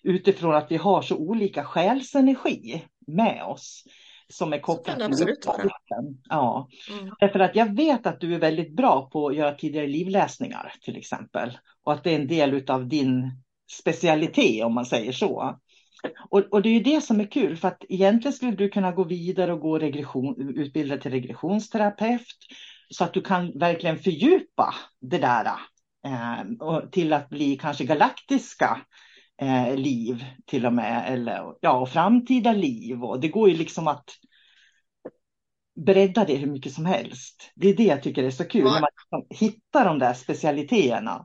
utifrån 0.04 0.56
att 0.56 0.72
vi 0.72 0.78
har 0.78 1.02
så 1.02 1.18
olika 1.18 1.64
själsenergi 1.64 2.84
med 3.08 3.44
oss 3.44 3.84
som 4.34 4.54
är 4.54 4.60
kopplad 4.60 4.98
till 4.98 5.30
upplevelsen. 5.30 6.22
Ja. 6.30 6.70
Mm. 6.92 7.14
Därför 7.20 7.40
att 7.40 7.56
jag 7.56 7.76
vet 7.76 8.08
att 8.08 8.20
du 8.20 8.36
är 8.36 8.40
väldigt 8.40 8.76
bra 8.76 9.10
på 9.10 9.28
att 9.28 9.36
göra 9.36 9.52
tidigare 9.52 9.88
livläsningar 9.88 10.74
till 10.82 10.98
exempel. 10.98 11.58
Och 11.84 11.94
att 11.94 12.04
det 12.04 12.12
är 12.12 12.20
en 12.20 12.28
del 12.28 12.70
av 12.70 12.88
din 12.88 13.32
specialitet 13.72 14.66
om 14.66 14.74
man 14.74 14.86
säger 14.86 15.12
så. 15.12 15.60
Och, 16.30 16.40
och, 16.52 16.62
det 16.62 16.70
är 16.70 16.74
ju 16.74 16.84
det 16.84 17.02
som 17.02 17.20
är 17.20 17.32
kul 17.32 17.58
för 17.58 17.68
att 17.68 17.84
egentligen 17.90 18.34
skulle 18.34 18.52
du 18.52 18.70
kunna 18.70 18.92
gå 18.92 19.04
vidare 19.04 19.54
och 19.54 19.60
gå 19.60 19.80
regression, 19.80 20.54
utbilda 20.56 20.98
till 20.98 21.12
regressionsterapeut 21.12 22.28
så 22.90 23.04
att 23.04 23.14
du 23.14 23.22
kan 23.22 23.60
verkligen 23.60 24.00
fördjupa 24.00 24.76
det 25.02 25.18
där 25.18 25.46
eh, 26.06 26.80
till 26.92 27.14
att 27.14 27.30
bli 27.30 27.58
kanske 27.58 27.84
galaktiska 27.84 28.82
eh, 29.42 29.76
liv 29.76 30.26
till 30.46 30.66
och 30.66 30.74
med, 30.74 31.14
eller 31.14 31.56
ja, 31.60 31.80
och 31.80 31.90
framtida 31.90 32.54
liv. 32.54 33.04
Och 33.04 33.20
det 33.20 33.28
går 33.28 33.50
ju 33.50 33.58
liksom 33.58 33.88
att 33.88 34.10
bredda 35.86 36.26
det 36.26 36.36
hur 36.36 36.52
mycket 36.52 36.74
som 36.74 36.86
helst. 36.86 37.52
Det 37.56 37.68
är 37.68 37.76
det 37.76 37.84
jag 37.84 38.04
tycker 38.04 38.24
är 38.24 38.32
så 38.32 38.44
kul, 38.44 38.62
ja. 38.66 38.74
när 38.74 38.82
man 38.82 38.90
liksom 38.96 39.48
hittar 39.48 39.86
de 39.86 40.00
där 40.00 40.14
specialiteterna. 40.14 41.24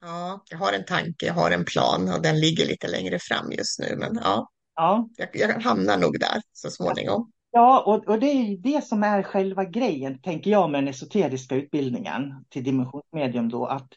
Ja, 0.00 0.42
jag 0.50 0.58
har 0.58 0.72
en 0.72 0.84
tanke, 0.84 1.26
jag 1.26 1.34
har 1.34 1.50
en 1.50 1.64
plan 1.64 2.08
och 2.08 2.22
den 2.22 2.40
ligger 2.40 2.66
lite 2.66 2.88
längre 2.88 3.18
fram 3.18 3.52
just 3.52 3.80
nu, 3.80 3.96
men 3.96 4.20
ja, 4.22 4.48
ja. 4.74 5.08
Jag, 5.16 5.28
jag 5.32 5.60
hamnar 5.60 5.98
nog 5.98 6.20
där 6.20 6.42
så 6.52 6.70
småningom. 6.70 7.30
Ja, 7.50 7.82
och, 7.86 8.08
och 8.08 8.18
det 8.18 8.26
är 8.26 8.56
det 8.56 8.84
som 8.84 9.02
är 9.02 9.22
själva 9.22 9.64
grejen, 9.64 10.20
tänker 10.20 10.50
jag, 10.50 10.70
med 10.70 10.82
den 10.82 10.88
esoteriska 10.88 11.54
utbildningen 11.54 12.44
till 12.48 12.64
dimensionsmedium 12.64 13.48
då, 13.48 13.66
att 13.66 13.88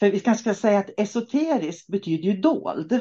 för 0.00 0.10
vi 0.10 0.20
kanske 0.20 0.42
ska 0.42 0.54
säga 0.54 0.78
att 0.78 1.00
esoterisk 1.00 1.86
betyder 1.86 2.24
ju 2.24 2.40
dold. 2.40 3.00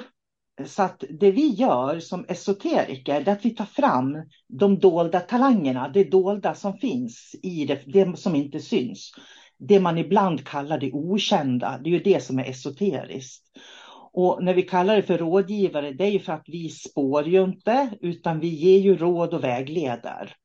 Så 0.66 0.84
att 0.84 1.04
det 1.10 1.32
vi 1.32 1.48
gör 1.48 2.00
som 2.00 2.26
esoteriker 2.28 3.22
är 3.22 3.30
att 3.30 3.46
vi 3.46 3.50
tar 3.50 3.66
fram 3.66 4.18
de 4.48 4.80
dolda 4.80 5.20
talangerna, 5.20 5.90
det 5.90 6.04
dolda 6.04 6.56
som 6.56 6.78
finns 6.78 7.36
i 7.44 7.66
det, 7.66 7.82
det 7.86 8.18
som 8.18 8.36
inte 8.36 8.60
syns. 8.60 9.12
Det 9.58 9.80
man 9.80 9.98
ibland 9.98 10.46
kallar 10.46 10.78
det 10.78 10.92
okända, 10.92 11.80
det 11.84 11.90
är 11.90 11.92
ju 11.92 12.00
det 12.00 12.24
som 12.24 12.40
är 12.40 12.50
esoteriskt. 12.50 13.44
Och 14.14 14.44
när 14.44 14.54
vi 14.54 14.64
kallar 14.64 14.96
det 14.96 15.04
för 15.04 15.18
rådgivare, 15.18 15.92
det 15.92 16.04
är 16.04 16.12
ju 16.12 16.20
för 16.20 16.34
att 16.34 16.46
vi 16.48 16.70
spår 16.70 17.28
ju 17.28 17.44
inte, 17.44 17.90
utan 18.02 18.40
vi 18.40 18.48
ger 18.48 18.80
ju 18.80 18.98
råd 18.98 19.34
och 19.34 19.44
vägleder. 19.44 20.36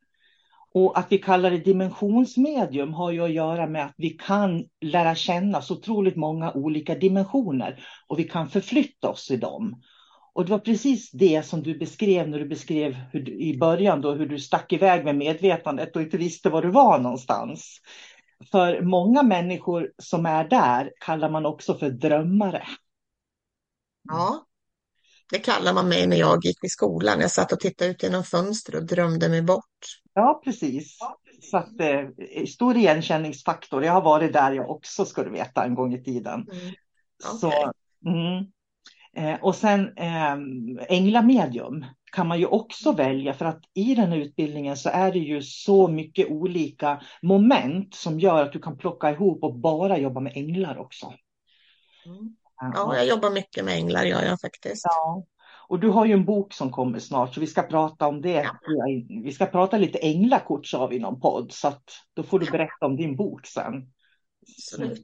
Och 0.75 0.99
att 0.99 1.12
vi 1.12 1.19
kallar 1.19 1.50
det 1.50 1.59
dimensionsmedium 1.59 2.95
har 2.95 3.11
ju 3.11 3.25
att 3.25 3.33
göra 3.33 3.67
med 3.67 3.85
att 3.85 3.95
vi 3.97 4.11
kan 4.11 4.64
lära 4.81 5.14
känna 5.14 5.62
så 5.62 5.75
otroligt 5.75 6.17
många 6.17 6.52
olika 6.52 6.95
dimensioner 6.95 7.85
och 8.07 8.19
vi 8.19 8.25
kan 8.25 8.49
förflytta 8.49 9.09
oss 9.09 9.31
i 9.31 9.37
dem. 9.37 9.83
Och 10.35 10.45
det 10.45 10.50
var 10.50 10.59
precis 10.59 11.11
det 11.11 11.43
som 11.47 11.62
du 11.62 11.79
beskrev 11.79 12.29
när 12.29 12.38
du 12.38 12.49
beskrev 12.49 12.93
hur, 12.93 13.29
i 13.29 13.59
början 13.59 14.00
då, 14.00 14.12
hur 14.12 14.26
du 14.26 14.38
stack 14.38 14.73
iväg 14.73 15.05
med 15.05 15.17
medvetandet 15.17 15.97
och 15.97 16.02
inte 16.02 16.17
visste 16.17 16.50
var 16.50 16.62
du 16.62 16.71
var 16.71 16.99
någonstans. 16.99 17.81
För 18.50 18.83
många 18.83 19.23
människor 19.23 19.93
som 19.99 20.26
är 20.26 20.49
där 20.49 20.93
kallar 21.00 21.31
man 21.31 21.47
också 21.47 21.75
för 21.75 21.91
drömmare. 21.91 22.62
Ja, 24.09 24.47
det 25.33 25.39
kallar 25.39 25.75
man 25.75 25.89
mig 25.89 26.07
när 26.07 26.17
jag 26.17 26.45
gick 26.45 26.65
i 26.65 26.69
skolan. 26.69 27.21
Jag 27.21 27.31
satt 27.31 27.53
och 27.53 27.61
tittade 27.61 27.91
ut 27.91 28.03
genom 28.03 28.25
fönstret 28.25 28.81
och 28.81 28.87
drömde 28.87 29.29
mig 29.29 29.43
bort. 29.43 29.79
Ja, 30.15 30.41
precis. 30.45 30.99
Så 31.41 31.57
att, 31.57 31.81
eh, 31.81 32.47
stor 32.47 32.77
igenkänningsfaktor. 32.77 33.85
Jag 33.85 33.93
har 33.93 34.03
varit 34.03 34.33
där 34.33 34.53
jag 34.53 34.71
också, 34.71 35.05
ska 35.05 35.23
du 35.23 35.31
veta, 35.31 35.65
en 35.65 35.75
gång 35.75 35.95
i 35.95 36.05
tiden. 36.05 36.35
Mm. 36.35 36.47
Okay. 36.57 37.41
Så, 37.41 37.73
mm. 38.07 38.47
eh, 39.17 39.45
och 39.45 39.55
sen 39.55 39.93
eh, 39.97 40.37
änglamedium 40.89 41.85
kan 42.12 42.29
man 42.29 42.39
ju 42.39 42.47
också 42.47 42.93
välja 42.93 43.35
för 43.35 43.45
att 43.45 43.62
i 43.75 43.95
den 43.95 44.09
här 44.09 44.19
utbildningen 44.19 44.77
så 44.77 44.89
är 44.89 45.12
det 45.12 45.19
ju 45.19 45.43
så 45.43 45.89
mycket 45.89 46.31
olika 46.31 47.03
moment 47.23 47.95
som 47.95 48.21
gör 48.21 48.43
att 48.43 48.53
du 48.53 48.59
kan 48.59 48.79
plocka 48.79 49.11
ihop 49.11 49.45
och 49.45 49.59
bara 49.59 49.99
jobba 49.99 50.21
med 50.21 50.33
änglar 50.37 50.79
också. 50.79 51.12
Mm. 52.07 52.37
Ja, 52.75 52.97
jag 52.97 53.07
jobbar 53.07 53.31
mycket 53.31 53.64
med 53.64 53.75
änglar, 53.75 54.04
gör 54.04 54.23
jag 54.23 54.40
faktiskt. 54.40 54.85
Ja. 54.85 55.25
Och 55.69 55.81
du 55.81 55.88
har 55.88 56.07
ju 56.07 56.12
en 56.12 56.25
bok 56.25 56.52
som 56.52 56.71
kommer 56.71 56.99
snart, 56.99 57.35
så 57.35 57.40
vi 57.40 57.47
ska 57.47 57.62
prata 57.62 58.07
om 58.07 58.23
det. 58.23 58.31
Ja. 58.31 58.57
Vi 59.25 59.33
ska 59.33 59.47
prata 59.47 59.78
lite 59.78 59.99
änglakort, 59.99 60.66
sa 60.66 60.87
vi 60.87 60.97
i 60.97 60.99
någon 60.99 61.21
podd, 61.21 61.52
så 61.52 61.69
att 61.69 61.85
då 62.14 62.23
får 62.23 62.38
du 62.38 62.50
berätta 62.50 62.87
om 62.87 62.97
din 62.97 63.16
bok 63.16 63.47
sen. 63.47 63.92
Absolut. 64.57 65.02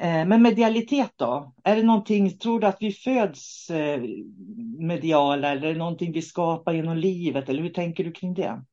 Eh, 0.00 0.26
men 0.26 0.42
medialitet 0.42 1.12
då? 1.16 1.54
Är 1.64 1.76
det 1.76 1.82
någonting, 1.82 2.38
tror 2.38 2.60
du 2.60 2.66
att 2.66 2.76
vi 2.80 2.92
föds 2.92 3.70
eh, 3.70 4.02
mediala 4.78 5.50
eller 5.50 5.68
är 5.68 5.72
det 5.72 5.78
någonting 5.78 6.12
vi 6.12 6.22
skapar 6.22 6.72
genom 6.72 6.96
livet? 6.96 7.48
Eller 7.48 7.62
hur 7.62 7.70
tänker 7.70 8.04
du 8.04 8.12
kring 8.12 8.34
det? 8.34 8.64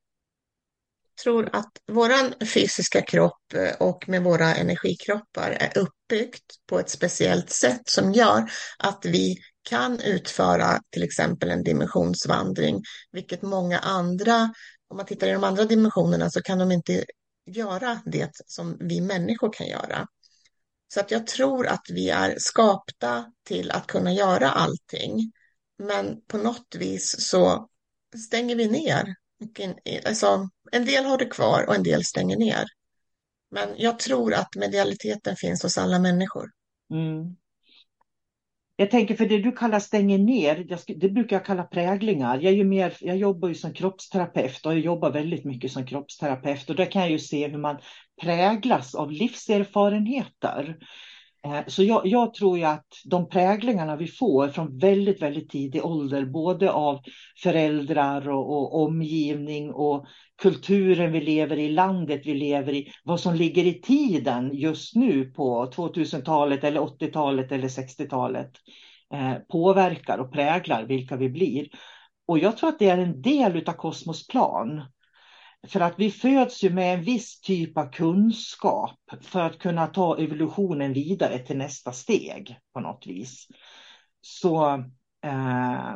Tror 1.24 1.50
att 1.54 1.72
vår 1.92 2.46
fysiska 2.46 3.02
kropp 3.02 3.54
eh, 3.54 3.76
och 3.80 4.10
med 4.10 4.24
våra 4.24 4.56
energikroppar 4.56 5.50
är 5.52 5.78
uppbyggt 5.78 6.56
på 6.70 6.80
ett 6.80 6.90
speciellt 6.90 7.50
sätt 7.50 7.82
som 7.90 8.14
gör 8.14 8.52
att 8.80 9.06
vi 9.06 9.38
kan 9.70 10.00
utföra 10.00 10.80
till 10.90 11.04
exempel 11.04 11.50
en 11.50 11.64
dimensionsvandring, 11.64 12.84
vilket 13.12 13.42
många 13.42 13.80
andra, 13.80 14.54
om 14.88 14.98
man 14.98 15.06
tittar 15.06 15.28
i 15.28 15.32
de 15.32 15.44
andra 15.44 15.66
dimensionerna 15.66 16.30
så 16.30 16.42
kan 16.42 16.58
de 16.60 16.72
inte 16.72 17.06
göra 17.46 18.00
det 18.06 18.32
som 18.46 18.78
vi 18.80 19.02
människor 19.02 19.54
kan 19.54 19.68
göra. 19.68 20.08
Så 20.94 21.00
att 21.00 21.12
jag 21.12 21.28
tror 21.28 21.68
att 21.68 21.86
vi 21.90 22.10
är 22.10 22.36
skapta 22.38 23.26
till 23.46 23.72
att 23.72 23.88
kunna 23.88 24.14
göra 24.14 24.50
allting. 24.50 25.32
Men 25.84 26.22
på 26.28 26.38
något 26.38 26.76
vis 26.76 27.16
så 27.20 27.68
stänger 28.28 28.56
vi 28.56 28.68
ner. 28.68 29.16
Alltså, 30.06 30.50
en 30.72 30.86
del 30.86 31.06
har 31.06 31.18
det 31.18 31.26
kvar 31.26 31.66
och 31.68 31.76
en 31.76 31.84
del 31.84 32.04
stänger 32.04 32.38
ner. 32.38 32.66
Men 33.52 33.70
jag 33.78 34.00
tror 34.00 34.34
att 34.34 34.56
medialiteten 34.56 35.36
finns 35.36 35.64
hos 35.64 35.78
alla 35.78 36.00
människor. 36.00 36.52
Mm. 36.94 37.36
Jag 38.80 38.92
tänker 38.92 39.16
för 39.16 39.26
det 39.26 39.38
du 39.38 39.52
kallar 39.52 39.80
stänger 39.80 40.18
ner, 40.18 40.68
det 41.00 41.10
brukar 41.10 41.36
jag 41.36 41.46
kalla 41.46 41.64
präglingar. 41.64 42.36
Jag, 42.36 42.54
är 42.54 42.58
ju 42.58 42.64
mer, 42.64 42.98
jag 43.00 43.18
jobbar 43.18 43.50
ju 43.50 43.56
som 43.56 43.74
kroppsterapeut 43.74 44.66
och 44.66 44.74
jag 44.74 44.80
jobbar 44.80 45.12
väldigt 45.12 45.46
mycket 45.46 45.72
som 45.72 45.86
kroppsterapeut 45.86 46.70
och 46.70 46.76
där 46.76 46.92
kan 46.92 47.02
jag 47.02 47.12
ju 47.12 47.20
se 47.20 47.48
hur 47.48 47.58
man 47.58 47.80
präglas 48.22 48.96
av 48.96 49.12
livserfarenheter. 49.12 50.78
Eh, 51.46 51.62
så 51.68 51.84
jag, 51.84 52.08
jag, 52.08 52.34
tror 52.34 52.58
ju 52.58 52.64
att 52.64 52.88
de 53.06 53.30
präglingarna 53.30 53.96
vi 53.96 54.08
får 54.08 54.48
från 54.48 54.78
väldigt, 54.78 55.22
väldigt 55.22 55.50
tidig 55.50 55.86
ålder, 55.86 56.26
både 56.26 56.72
av 56.72 57.00
föräldrar 57.44 58.30
och, 58.30 58.52
och, 58.52 58.86
omgivning 58.86 59.72
och 59.72 60.06
kulturen 60.42 61.12
vi 61.12 61.22
lever 61.22 61.58
i, 61.58 61.70
landet 61.70 62.22
vi 62.26 62.34
lever 62.34 62.74
i, 62.74 62.92
vad 63.04 63.20
som 63.20 63.36
ligger 63.36 63.66
i 63.66 63.82
tiden 63.82 64.50
just 64.54 64.96
nu 64.96 65.26
på 65.26 65.72
2000-talet 65.76 66.64
eller 66.64 66.80
80-talet 66.80 67.52
eller 67.52 67.68
60-talet 67.68 68.52
eh, 69.14 69.34
påverkar 69.50 70.18
och 70.18 70.34
präglar 70.34 70.86
vilka 70.86 71.16
vi 71.16 71.30
blir. 71.30 71.68
Och 72.28 72.40
jag 72.40 72.58
tror 72.58 72.70
att 72.70 72.80
det 72.80 72.90
är 72.90 72.98
en 72.98 73.22
del 73.22 73.64
av 73.70 73.74
kosmosplan. 73.74 74.82
För 75.68 75.80
att 75.80 76.00
vi 76.00 76.12
föds 76.12 76.64
ju 76.64 76.70
med 76.70 76.94
en 76.94 77.04
viss 77.04 77.42
typ 77.42 77.78
av 77.78 77.92
kunskap 77.92 79.00
för 79.22 79.40
att 79.40 79.60
kunna 79.60 79.88
ta 79.88 80.18
evolutionen 80.18 80.94
vidare 80.94 81.40
till 81.40 81.58
nästa 81.58 81.92
steg 81.92 82.60
på 82.74 82.80
något 82.80 83.08
vis. 83.08 83.48
Så 84.22 84.74
eh, 85.26 85.96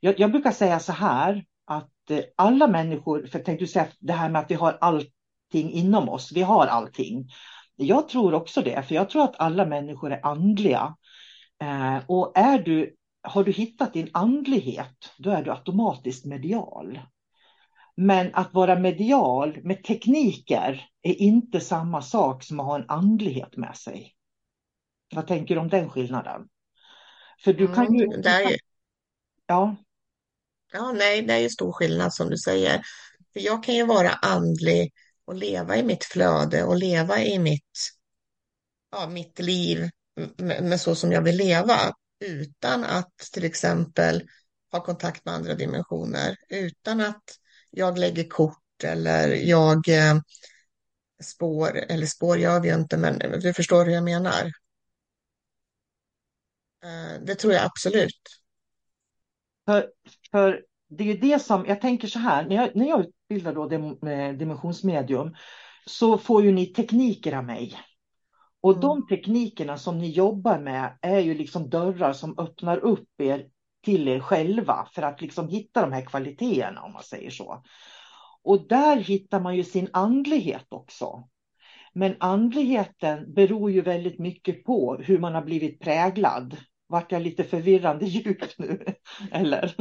jag, 0.00 0.20
jag, 0.20 0.30
brukar 0.30 0.50
säga 0.50 0.80
så 0.80 0.92
här 0.92 1.44
att 1.64 2.10
eh, 2.10 2.20
alla 2.36 2.66
människor, 2.66 3.26
för 3.26 3.38
jag 3.38 3.46
tänkte 3.46 3.66
säga 3.66 3.86
det 4.00 4.12
här 4.12 4.28
med 4.28 4.42
att 4.42 4.50
vi 4.50 4.54
har 4.54 4.78
allting 4.80 5.70
inom 5.70 6.08
oss, 6.08 6.32
vi 6.32 6.42
har 6.42 6.66
allting. 6.66 7.28
Jag 7.76 8.08
tror 8.08 8.34
också 8.34 8.62
det, 8.62 8.82
för 8.82 8.94
jag 8.94 9.10
tror 9.10 9.24
att 9.24 9.40
alla 9.40 9.66
människor 9.66 10.12
är 10.12 10.26
andliga. 10.26 10.96
Eh, 11.62 11.98
och 12.06 12.38
är 12.38 12.58
du, 12.58 12.94
har 13.22 13.44
du 13.44 13.52
hittat 13.52 13.92
din 13.92 14.10
andlighet, 14.12 15.14
då 15.18 15.30
är 15.30 15.42
du 15.42 15.50
automatiskt 15.50 16.24
medial. 16.24 16.98
Men 17.96 18.34
att 18.34 18.54
vara 18.54 18.78
medial 18.78 19.58
med 19.62 19.84
tekniker 19.84 20.88
är 21.02 21.14
inte 21.14 21.60
samma 21.60 22.02
sak 22.02 22.44
som 22.44 22.60
att 22.60 22.66
ha 22.66 22.76
en 22.76 22.90
andlighet 22.90 23.56
med 23.56 23.76
sig. 23.76 24.14
Vad 25.14 25.26
tänker 25.26 25.54
du 25.54 25.60
om 25.60 25.68
den 25.68 25.90
skillnaden? 25.90 26.48
För 27.44 27.52
du 27.52 27.74
kan 27.74 27.94
ju... 27.94 28.04
Mm, 28.04 28.22
det 28.22 28.28
är 28.28 28.50
ju... 28.50 28.56
Ja. 29.46 29.76
Ja, 30.72 30.92
nej, 30.92 31.22
det 31.22 31.32
är 31.34 31.38
ju 31.38 31.48
stor 31.48 31.72
skillnad 31.72 32.14
som 32.14 32.30
du 32.30 32.36
säger. 32.36 32.82
För 33.32 33.40
jag 33.40 33.64
kan 33.64 33.74
ju 33.74 33.86
vara 33.86 34.10
andlig 34.10 34.92
och 35.24 35.34
leva 35.34 35.76
i 35.76 35.82
mitt 35.82 36.04
flöde 36.04 36.64
och 36.64 36.76
leva 36.76 37.22
i 37.22 37.38
mitt, 37.38 37.78
ja, 38.90 39.08
mitt 39.08 39.38
liv 39.38 39.90
med, 40.36 40.64
med 40.64 40.80
så 40.80 40.94
som 40.94 41.12
jag 41.12 41.22
vill 41.22 41.36
leva 41.36 41.76
utan 42.20 42.84
att 42.84 43.18
till 43.32 43.44
exempel 43.44 44.22
ha 44.72 44.84
kontakt 44.84 45.24
med 45.24 45.34
andra 45.34 45.54
dimensioner, 45.54 46.36
utan 46.48 47.00
att 47.00 47.38
jag 47.76 47.98
lägger 47.98 48.28
kort 48.28 48.84
eller 48.84 49.28
jag 49.28 49.88
eh, 49.88 50.14
spår, 51.22 51.76
eller 51.88 52.06
spår 52.06 52.38
gör 52.38 52.60
vi 52.60 52.72
inte, 52.72 52.96
men 52.96 53.18
du 53.18 53.54
förstår 53.54 53.84
hur 53.84 53.92
jag 53.92 54.04
menar. 54.04 54.44
Eh, 56.84 57.22
det 57.22 57.34
tror 57.34 57.52
jag 57.52 57.64
absolut. 57.64 58.20
För, 59.66 59.90
för 60.30 60.64
det 60.88 61.04
är 61.04 61.08
ju 61.08 61.18
det 61.18 61.38
som, 61.38 61.66
jag 61.66 61.80
tänker 61.80 62.08
så 62.08 62.18
här, 62.18 62.48
när 62.48 62.56
jag, 62.56 62.76
när 62.76 62.88
jag 62.88 63.00
utbildar 63.00 63.54
då 63.54 63.72
eh, 64.08 64.32
dimensionsmedium 64.32 65.34
så 65.86 66.18
får 66.18 66.44
ju 66.44 66.52
ni 66.52 66.66
tekniker 66.66 67.32
av 67.32 67.44
mig. 67.44 67.78
Och 68.60 68.72
mm. 68.72 68.80
de 68.80 69.06
teknikerna 69.06 69.78
som 69.78 69.98
ni 69.98 70.10
jobbar 70.10 70.58
med 70.58 70.98
är 71.00 71.18
ju 71.18 71.34
liksom 71.34 71.70
dörrar 71.70 72.12
som 72.12 72.38
öppnar 72.38 72.78
upp 72.78 73.08
er 73.18 73.46
till 73.84 74.08
er 74.08 74.20
själva 74.20 74.88
för 74.94 75.02
att 75.02 75.20
liksom 75.20 75.48
hitta 75.48 75.80
de 75.80 75.92
här 75.92 76.06
kvaliteterna 76.06 76.82
om 76.82 76.92
man 76.92 77.02
säger 77.02 77.30
så. 77.30 77.62
Och 78.42 78.68
där 78.68 78.96
hittar 78.96 79.40
man 79.40 79.56
ju 79.56 79.64
sin 79.64 79.88
andlighet 79.92 80.66
också. 80.68 81.28
Men 81.94 82.16
andligheten 82.20 83.34
beror 83.34 83.70
ju 83.70 83.80
väldigt 83.80 84.18
mycket 84.18 84.64
på 84.64 84.96
hur 84.96 85.18
man 85.18 85.34
har 85.34 85.42
blivit 85.42 85.80
präglad. 85.80 86.56
Vart 86.86 87.12
jag 87.12 87.22
lite 87.22 87.44
förvirrande 87.44 88.06
djup 88.06 88.58
nu? 88.58 88.84
Eller? 89.32 89.74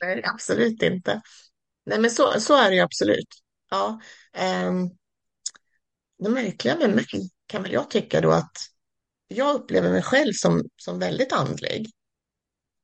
Nej, 0.00 0.22
absolut 0.24 0.82
inte. 0.82 1.20
Nej, 1.86 2.00
men 2.00 2.10
så, 2.10 2.40
så 2.40 2.56
är 2.56 2.70
det 2.70 2.76
ju 2.76 2.82
absolut. 2.82 3.28
Ja, 3.70 4.00
um, 4.68 4.90
det 6.18 6.30
märkliga 6.30 6.76
med 6.76 6.90
mig 6.90 7.06
kan 7.46 7.62
väl 7.62 7.72
jag 7.72 7.90
tycka 7.90 8.20
då 8.20 8.30
att 8.30 8.56
jag 9.28 9.54
upplever 9.54 9.90
mig 9.90 10.02
själv 10.02 10.32
som, 10.32 10.62
som 10.76 10.98
väldigt 10.98 11.32
andlig. 11.32 11.90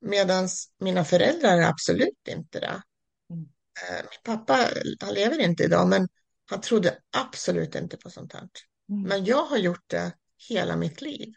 Medan 0.00 0.48
mina 0.80 1.04
föräldrar 1.04 1.58
är 1.58 1.68
absolut 1.68 2.28
inte 2.28 2.60
det. 2.60 2.82
Mm. 3.30 3.48
Eh, 3.88 4.02
min 4.02 4.36
pappa, 4.36 4.68
han 5.00 5.14
lever 5.14 5.38
inte 5.38 5.64
idag, 5.64 5.88
men 5.88 6.08
han 6.50 6.60
trodde 6.60 6.98
absolut 7.16 7.74
inte 7.74 7.96
på 7.96 8.10
sånt 8.10 8.32
här. 8.32 8.48
Mm. 8.88 9.02
Men 9.02 9.24
jag 9.24 9.42
har 9.42 9.56
gjort 9.56 9.84
det 9.86 10.12
hela 10.48 10.76
mitt 10.76 11.00
liv. 11.00 11.32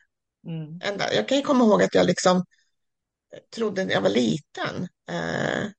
Mm. 0.47 0.79
Ända, 0.83 1.13
jag 1.13 1.27
kan 1.27 1.37
ju 1.37 1.43
komma 1.43 1.63
ihåg 1.63 1.83
att 1.83 1.95
jag 1.95 2.05
liksom 2.05 2.45
trodde 3.55 3.85
när 3.85 3.93
jag 3.93 4.01
var 4.01 4.09
liten. 4.09 4.87
Eh, 5.09 5.69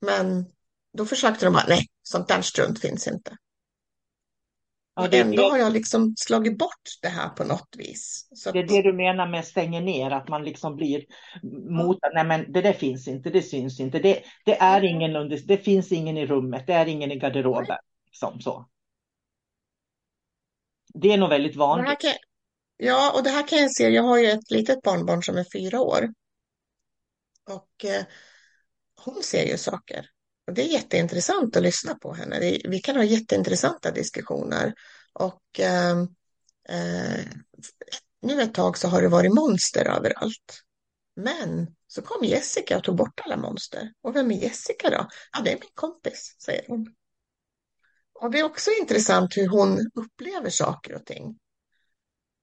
men 0.00 0.46
då 0.92 1.06
försökte 1.06 1.46
de 1.46 1.52
bara, 1.54 1.66
nej, 1.68 1.86
sånt 2.02 2.28
där 2.28 2.42
strunt 2.42 2.80
finns 2.80 3.06
inte. 3.06 3.36
Ja, 4.96 5.08
det 5.08 5.18
ändå 5.18 5.42
det. 5.42 5.48
har 5.48 5.58
jag 5.58 5.72
liksom 5.72 6.14
slagit 6.16 6.58
bort 6.58 6.82
det 7.02 7.08
här 7.08 7.28
på 7.28 7.44
något 7.44 7.74
vis. 7.76 8.28
Så 8.34 8.52
det 8.52 8.58
är 8.58 8.66
det 8.66 8.82
du 8.82 8.92
menar 8.92 9.28
med 9.28 9.44
stänger 9.44 9.80
ner, 9.80 10.10
att 10.10 10.28
man 10.28 10.44
liksom 10.44 10.76
blir 10.76 11.04
mot, 11.70 11.98
nej 12.14 12.24
men 12.24 12.52
det 12.52 12.62
där 12.62 12.72
finns 12.72 13.08
inte, 13.08 13.30
det 13.30 13.42
syns 13.42 13.80
inte, 13.80 13.98
det, 13.98 14.22
det 14.44 14.56
är 14.56 14.84
ingen 14.84 15.16
under, 15.16 15.38
det 15.46 15.58
finns 15.58 15.92
ingen 15.92 16.16
i 16.16 16.26
rummet, 16.26 16.66
det 16.66 16.72
är 16.72 16.86
ingen 16.86 17.12
i 17.12 17.18
garderoben. 17.18 17.78
Liksom 18.06 18.40
så. 18.40 18.68
Det 20.94 21.12
är 21.12 21.18
nog 21.18 21.28
väldigt 21.28 21.56
vanligt. 21.56 22.00
Kan, 22.00 22.12
ja, 22.76 23.12
och 23.16 23.22
det 23.22 23.30
här 23.30 23.48
kan 23.48 23.58
jag 23.58 23.72
se, 23.72 23.88
jag 23.88 24.02
har 24.02 24.18
ju 24.18 24.26
ett 24.26 24.50
litet 24.50 24.82
barnbarn 24.82 25.22
som 25.22 25.36
är 25.36 25.46
fyra 25.52 25.80
år. 25.80 26.08
Och 27.48 27.84
eh, 27.84 28.04
hon 29.04 29.22
ser 29.22 29.46
ju 29.46 29.58
saker. 29.58 30.10
Det 30.52 30.62
är 30.62 30.66
jätteintressant 30.66 31.56
att 31.56 31.62
lyssna 31.62 31.94
på 31.94 32.14
henne. 32.14 32.60
Vi 32.64 32.80
kan 32.80 32.96
ha 32.96 33.04
jätteintressanta 33.04 33.90
diskussioner. 33.90 34.74
Och 35.12 35.60
eh, 35.60 35.98
eh, 36.68 37.24
nu 38.22 38.42
ett 38.42 38.54
tag 38.54 38.78
så 38.78 38.88
har 38.88 39.02
det 39.02 39.08
varit 39.08 39.34
monster 39.34 39.84
överallt. 39.84 40.62
Men 41.16 41.74
så 41.86 42.02
kom 42.02 42.24
Jessica 42.24 42.76
och 42.76 42.84
tog 42.84 42.96
bort 42.96 43.20
alla 43.24 43.36
monster. 43.36 43.92
Och 44.02 44.16
vem 44.16 44.30
är 44.30 44.36
Jessica 44.36 44.90
då? 44.90 45.08
Ja, 45.32 45.40
det 45.44 45.52
är 45.52 45.60
min 45.60 45.70
kompis, 45.74 46.36
säger 46.44 46.64
hon. 46.68 46.94
Och 48.20 48.30
det 48.30 48.38
är 48.38 48.44
också 48.44 48.70
intressant 48.80 49.36
hur 49.36 49.48
hon 49.48 49.90
upplever 49.94 50.50
saker 50.50 50.94
och 50.94 51.06
ting 51.06 51.38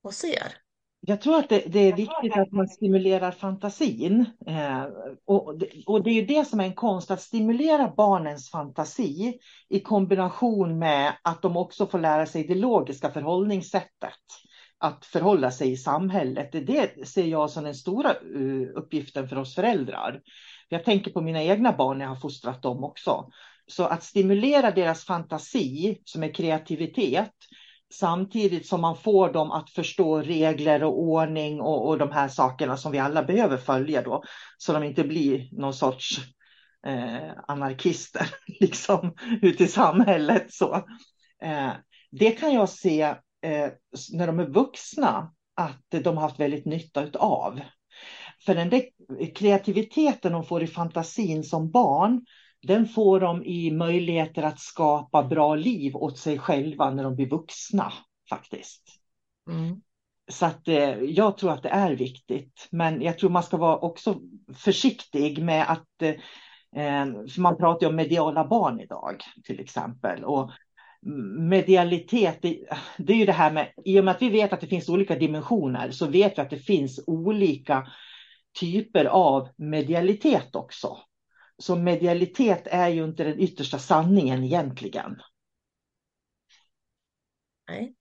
och 0.03 0.13
ser. 0.13 0.62
Jag 1.05 1.21
tror 1.21 1.39
att 1.39 1.49
det, 1.49 1.63
det, 1.67 1.79
är 1.79 1.95
viktigt 1.95 2.37
att 2.37 2.51
man 2.51 2.67
stimulerar 2.67 3.31
fantasin. 3.31 4.25
Eh, 4.47 4.83
och, 5.25 5.55
och, 5.85 6.03
det 6.03 6.09
är 6.09 6.13
ju 6.13 6.25
det 6.25 6.45
som 6.45 6.59
är 6.59 6.63
en 6.63 6.73
konst, 6.73 7.11
att 7.11 7.21
stimulera 7.21 7.93
barnens 7.97 8.51
fantasi 8.51 9.39
i 9.69 9.79
kombination 9.79 10.79
med 10.79 11.13
att 11.21 11.41
de 11.41 11.57
också 11.57 11.87
får 11.87 11.99
lära 11.99 12.25
sig 12.25 12.43
det 12.43 12.55
logiska 12.55 13.11
förhållningssättet. 13.11 14.19
Att 14.77 15.05
förhålla 15.05 15.51
sig 15.51 15.71
i 15.71 15.77
samhället. 15.77 16.51
Det 16.51 17.07
ser 17.07 17.25
jag 17.25 17.49
som 17.49 17.63
den 17.63 17.75
stora 17.75 18.13
uh, 18.35 18.67
uppgiften 18.75 19.29
för 19.29 19.37
oss 19.37 19.55
föräldrar. 19.55 20.21
Jag 20.69 20.83
tänker 20.83 21.11
på 21.11 21.21
mina 21.21 21.43
egna 21.43 21.73
barn 21.73 21.97
när 21.97 22.05
jag 22.05 22.11
har 22.11 22.19
fostrat 22.19 22.61
dem 22.61 22.83
också. 22.83 23.29
Så 23.67 23.83
att 23.83 24.03
stimulera 24.03 24.71
deras 24.71 25.05
fantasi, 25.05 26.01
som 26.03 26.23
är 26.23 26.33
kreativitet, 26.33 27.33
samtidigt 27.93 28.67
som 28.67 28.81
man 28.81 28.97
får 28.97 29.33
dem 29.33 29.51
att 29.51 29.69
förstå 29.69 30.21
regler 30.21 30.83
och 30.83 31.01
ordning 31.01 31.61
och, 31.61 31.87
och 31.87 31.97
de 31.97 32.11
här 32.11 32.27
sakerna 32.27 32.77
som 32.77 32.91
vi 32.91 32.99
alla 32.99 33.23
behöver 33.23 33.57
följa 33.57 34.01
då, 34.01 34.23
så 34.57 34.73
de 34.73 34.83
inte 34.83 35.03
blir 35.03 35.49
någon 35.51 35.73
sorts 35.73 36.19
eh, 36.87 37.31
anarkister 37.47 38.27
liksom, 38.59 39.15
ute 39.41 39.63
i 39.63 39.67
samhället. 39.67 40.53
Så. 40.53 40.75
Eh, 41.43 41.71
det 42.11 42.31
kan 42.31 42.53
jag 42.53 42.69
se 42.69 43.01
eh, 43.41 43.69
när 44.13 44.27
de 44.27 44.39
är 44.39 44.47
vuxna 44.47 45.31
att 45.55 46.03
de 46.03 46.17
har 46.17 46.21
haft 46.21 46.39
väldigt 46.39 46.65
nytta 46.65 47.07
av. 47.19 47.59
För 48.45 48.55
den 48.55 48.69
där 48.69 48.83
kreativiteten 49.35 50.31
de 50.31 50.45
får 50.45 50.63
i 50.63 50.67
fantasin 50.67 51.43
som 51.43 51.71
barn, 51.71 52.25
den 52.63 52.87
får 52.87 53.19
de 53.19 53.43
i 53.43 53.71
möjligheter 53.71 54.43
att 54.43 54.59
skapa 54.59 55.23
bra 55.23 55.55
liv 55.55 55.95
åt 55.95 56.17
sig 56.17 56.39
själva 56.39 56.89
när 56.89 57.03
de 57.03 57.15
blir 57.15 57.29
vuxna 57.29 57.93
faktiskt. 58.29 58.83
Mm. 59.49 59.81
Så 60.31 60.45
att 60.45 60.67
eh, 60.67 60.99
jag 61.01 61.37
tror 61.37 61.51
att 61.51 61.63
det 61.63 61.69
är 61.69 61.91
viktigt. 61.91 62.67
Men 62.71 63.01
jag 63.01 63.19
tror 63.19 63.29
man 63.29 63.43
ska 63.43 63.57
vara 63.57 63.77
också 63.77 64.19
försiktig 64.55 65.43
med 65.43 65.71
att, 65.71 66.01
eh, 66.01 66.15
för 67.33 67.41
man 67.41 67.57
pratar 67.57 67.85
ju 67.85 67.89
om 67.89 67.95
mediala 67.95 68.47
barn 68.47 68.79
idag 68.79 69.15
till 69.43 69.59
exempel. 69.59 70.23
Och 70.23 70.51
medialitet, 71.37 72.41
det, 72.41 72.59
det, 72.97 73.13
är 73.13 73.17
ju 73.17 73.25
det 73.25 73.31
här 73.31 73.51
med, 73.51 73.73
i 73.85 73.99
och 73.99 74.05
med 74.05 74.11
att 74.15 74.21
vi 74.21 74.29
vet 74.29 74.53
att 74.53 74.61
det 74.61 74.67
finns 74.67 74.89
olika 74.89 75.15
dimensioner 75.15 75.91
så 75.91 76.07
vet 76.07 76.37
vi 76.37 76.41
att 76.41 76.49
det 76.49 76.57
finns 76.57 77.03
olika 77.07 77.87
typer 78.59 79.05
av 79.05 79.49
medialitet 79.57 80.55
också. 80.55 80.97
Så 81.63 81.75
medialitet 81.75 82.67
är 82.67 82.87
ju 82.87 83.03
inte 83.03 83.23
den 83.23 83.39
yttersta 83.39 83.79
sanningen 83.79 84.43
egentligen. 84.43 85.21
Nej. 87.67 87.95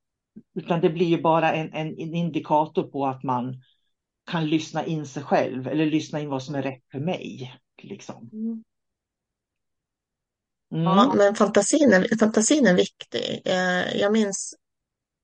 Utan 0.54 0.80
det 0.80 0.90
blir 0.90 1.06
ju 1.06 1.22
bara 1.22 1.52
en, 1.52 1.72
en, 1.72 1.86
en 1.86 2.14
indikator 2.14 2.82
på 2.82 3.06
att 3.06 3.22
man 3.22 3.62
kan 4.26 4.46
lyssna 4.46 4.86
in 4.86 5.06
sig 5.06 5.22
själv 5.22 5.68
eller 5.68 5.86
lyssna 5.86 6.20
in 6.20 6.28
vad 6.28 6.42
som 6.42 6.54
är 6.54 6.62
rätt 6.62 6.82
för 6.92 6.98
mig. 6.98 7.54
Liksom. 7.82 8.30
Mm. 8.32 8.62
Mm. 10.72 10.84
Ja, 10.84 11.12
men 11.16 11.34
fantasin 11.34 11.92
är, 11.92 12.18
fantasin 12.18 12.66
är 12.66 12.74
viktig. 12.74 13.42
Eh, 13.44 13.96
jag 13.96 14.12
minns 14.12 14.54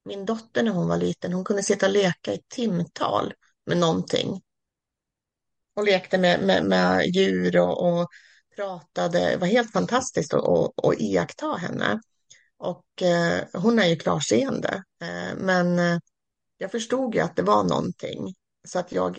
min 0.05 0.27
dotter 0.27 0.63
när 0.63 0.71
hon 0.71 0.89
var 0.89 0.97
liten, 0.97 1.33
hon 1.33 1.45
kunde 1.45 1.63
sitta 1.63 1.87
och 1.87 1.93
leka 1.93 2.33
i 2.33 2.41
timtal 2.49 3.33
med 3.67 3.79
någonting. 3.79 4.41
Hon 5.75 5.85
lekte 5.85 6.19
med, 6.19 6.41
med, 6.43 6.65
med 6.65 7.07
djur 7.07 7.59
och, 7.59 7.89
och, 7.89 8.09
pratade. 8.59 9.31
Det 9.31 9.37
var 9.37 9.47
helt 9.47 9.73
fantastiskt 9.73 10.35
att, 10.35 10.49
att, 10.49 10.85
att 10.85 11.01
iaktta 11.01 11.57
henne. 11.57 12.01
Och 12.59 13.03
eh, 13.03 13.45
hon 13.53 13.79
är 13.79 13.87
ju 13.87 13.97
klarseende. 13.97 14.83
Eh, 15.03 15.37
men 15.37 15.79
eh, 15.79 15.99
jag 16.59 16.71
förstod 16.71 17.15
ju 17.15 17.21
att 17.21 17.37
det 17.37 17.43
var 17.43 17.65
någonting. 17.65 18.35
Så 18.69 18.79
att 18.79 18.93
jag 18.93 19.19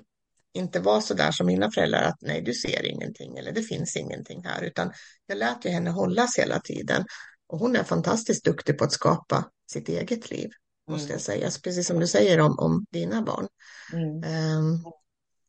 inte 0.53 0.79
var 0.79 1.01
så 1.01 1.13
där 1.13 1.31
som 1.31 1.47
mina 1.47 1.71
föräldrar 1.71 2.03
att 2.03 2.21
nej, 2.21 2.41
du 2.41 2.53
ser 2.53 2.85
ingenting 2.85 3.37
eller 3.37 3.51
det 3.51 3.63
finns 3.63 3.95
ingenting 3.95 4.45
här, 4.45 4.63
utan 4.63 4.91
jag 5.25 5.37
lät 5.37 5.65
ju 5.65 5.69
henne 5.69 5.89
hållas 5.89 6.37
hela 6.37 6.59
tiden. 6.59 7.05
Och 7.47 7.59
hon 7.59 7.75
är 7.75 7.83
fantastiskt 7.83 8.45
duktig 8.45 8.77
på 8.77 8.83
att 8.83 8.91
skapa 8.91 9.45
sitt 9.71 9.89
eget 9.89 10.31
liv, 10.31 10.49
måste 10.89 11.05
mm. 11.05 11.13
jag 11.13 11.21
säga, 11.21 11.49
precis 11.63 11.87
som 11.87 11.99
du 11.99 12.07
säger 12.07 12.39
om, 12.39 12.59
om 12.59 12.85
dina 12.89 13.21
barn. 13.21 13.47
Mm. 13.93 14.57
Um, 14.57 14.83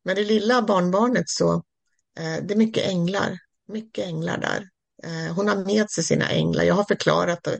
men 0.04 0.16
det 0.16 0.24
lilla 0.24 0.62
barnbarnet 0.62 1.28
så, 1.28 1.54
uh, 1.54 1.62
det 2.16 2.54
är 2.54 2.56
mycket 2.56 2.86
änglar, 2.86 3.38
mycket 3.70 4.06
änglar 4.06 4.38
där. 4.38 4.68
Eh, 5.02 5.34
hon 5.34 5.48
har 5.48 5.64
med 5.64 5.90
sig 5.90 6.04
sina 6.04 6.28
änglar. 6.28 6.64
Jag 6.64 6.74
har 6.74 6.84
förklarat 6.84 7.46
eh, 7.46 7.56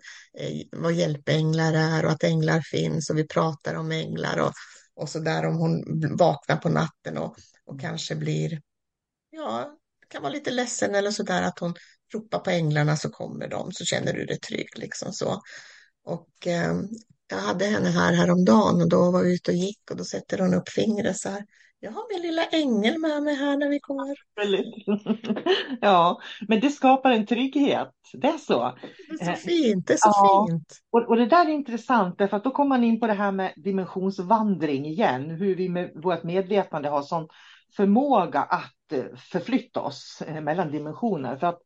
vad 0.72 0.92
hjälpänglar 0.92 1.72
är 1.72 2.04
och 2.04 2.10
att 2.10 2.24
änglar 2.24 2.60
finns 2.60 3.10
och 3.10 3.18
vi 3.18 3.26
pratar 3.26 3.74
om 3.74 3.92
änglar 3.92 4.38
och 4.38 4.52
och 5.00 5.08
så 5.08 5.18
där 5.18 5.46
om 5.46 5.56
hon 5.56 5.84
vaknar 6.16 6.56
på 6.56 6.68
natten 6.68 7.18
och, 7.18 7.36
och 7.64 7.80
kanske 7.80 8.16
blir, 8.16 8.60
ja, 9.30 9.76
kan 10.08 10.22
vara 10.22 10.32
lite 10.32 10.50
ledsen 10.50 10.94
eller 10.94 11.10
så 11.10 11.22
där 11.22 11.42
att 11.42 11.58
hon 11.58 11.74
ropar 12.12 12.38
på 12.38 12.50
änglarna 12.50 12.96
så 12.96 13.10
kommer 13.10 13.48
de 13.48 13.72
så 13.72 13.84
känner 13.84 14.12
du 14.12 14.24
dig 14.24 14.40
trygg 14.40 14.78
liksom 14.78 15.12
så. 15.12 15.42
Och 16.04 16.46
eh, 16.46 16.74
jag 17.30 17.38
hade 17.38 17.64
henne 17.64 17.88
här 17.88 18.12
häromdagen 18.12 18.82
och 18.82 18.88
då 18.88 19.10
var 19.10 19.22
vi 19.22 19.34
ute 19.34 19.50
och 19.50 19.56
gick 19.56 19.90
och 19.90 19.96
då 19.96 20.04
sätter 20.04 20.38
hon 20.38 20.54
upp 20.54 20.68
fingret 20.68 21.16
så 21.16 21.28
här. 21.28 21.44
Jag 21.82 21.92
har 21.92 22.14
min 22.14 22.22
lilla 22.22 22.44
ängel 22.44 22.98
med 22.98 23.22
mig 23.22 23.34
här 23.34 23.56
när 23.56 23.68
vi 23.68 23.80
kommer. 23.80 24.16
Ja, 25.80 26.20
men 26.48 26.60
det 26.60 26.70
skapar 26.70 27.10
en 27.10 27.26
trygghet. 27.26 27.88
Det 28.12 28.28
är 28.28 28.38
så. 28.38 28.78
Det 29.18 29.24
är 29.24 29.34
så 29.34 29.40
fint. 29.40 29.86
Det 29.86 29.92
är 29.92 29.96
så 29.96 30.10
ja. 30.12 30.46
fint. 30.50 30.74
Och, 30.90 31.08
och 31.08 31.16
det 31.16 31.26
där 31.26 31.46
är 31.46 31.50
intressant 31.50 32.18
därför 32.18 32.36
att 32.36 32.44
då 32.44 32.50
kommer 32.50 32.68
man 32.68 32.84
in 32.84 33.00
på 33.00 33.06
det 33.06 33.12
här 33.12 33.32
med 33.32 33.52
dimensionsvandring 33.56 34.86
igen. 34.86 35.30
Hur 35.30 35.54
vi 35.54 35.68
med 35.68 35.90
vårt 35.94 36.22
medvetande 36.22 36.88
har 36.88 37.02
sån 37.02 37.28
förmåga 37.76 38.40
att 38.40 38.92
eh, 38.92 39.16
förflytta 39.16 39.80
oss 39.80 40.22
eh, 40.26 40.40
mellan 40.40 40.70
dimensioner. 40.70 41.36
För 41.36 41.46
att 41.46 41.60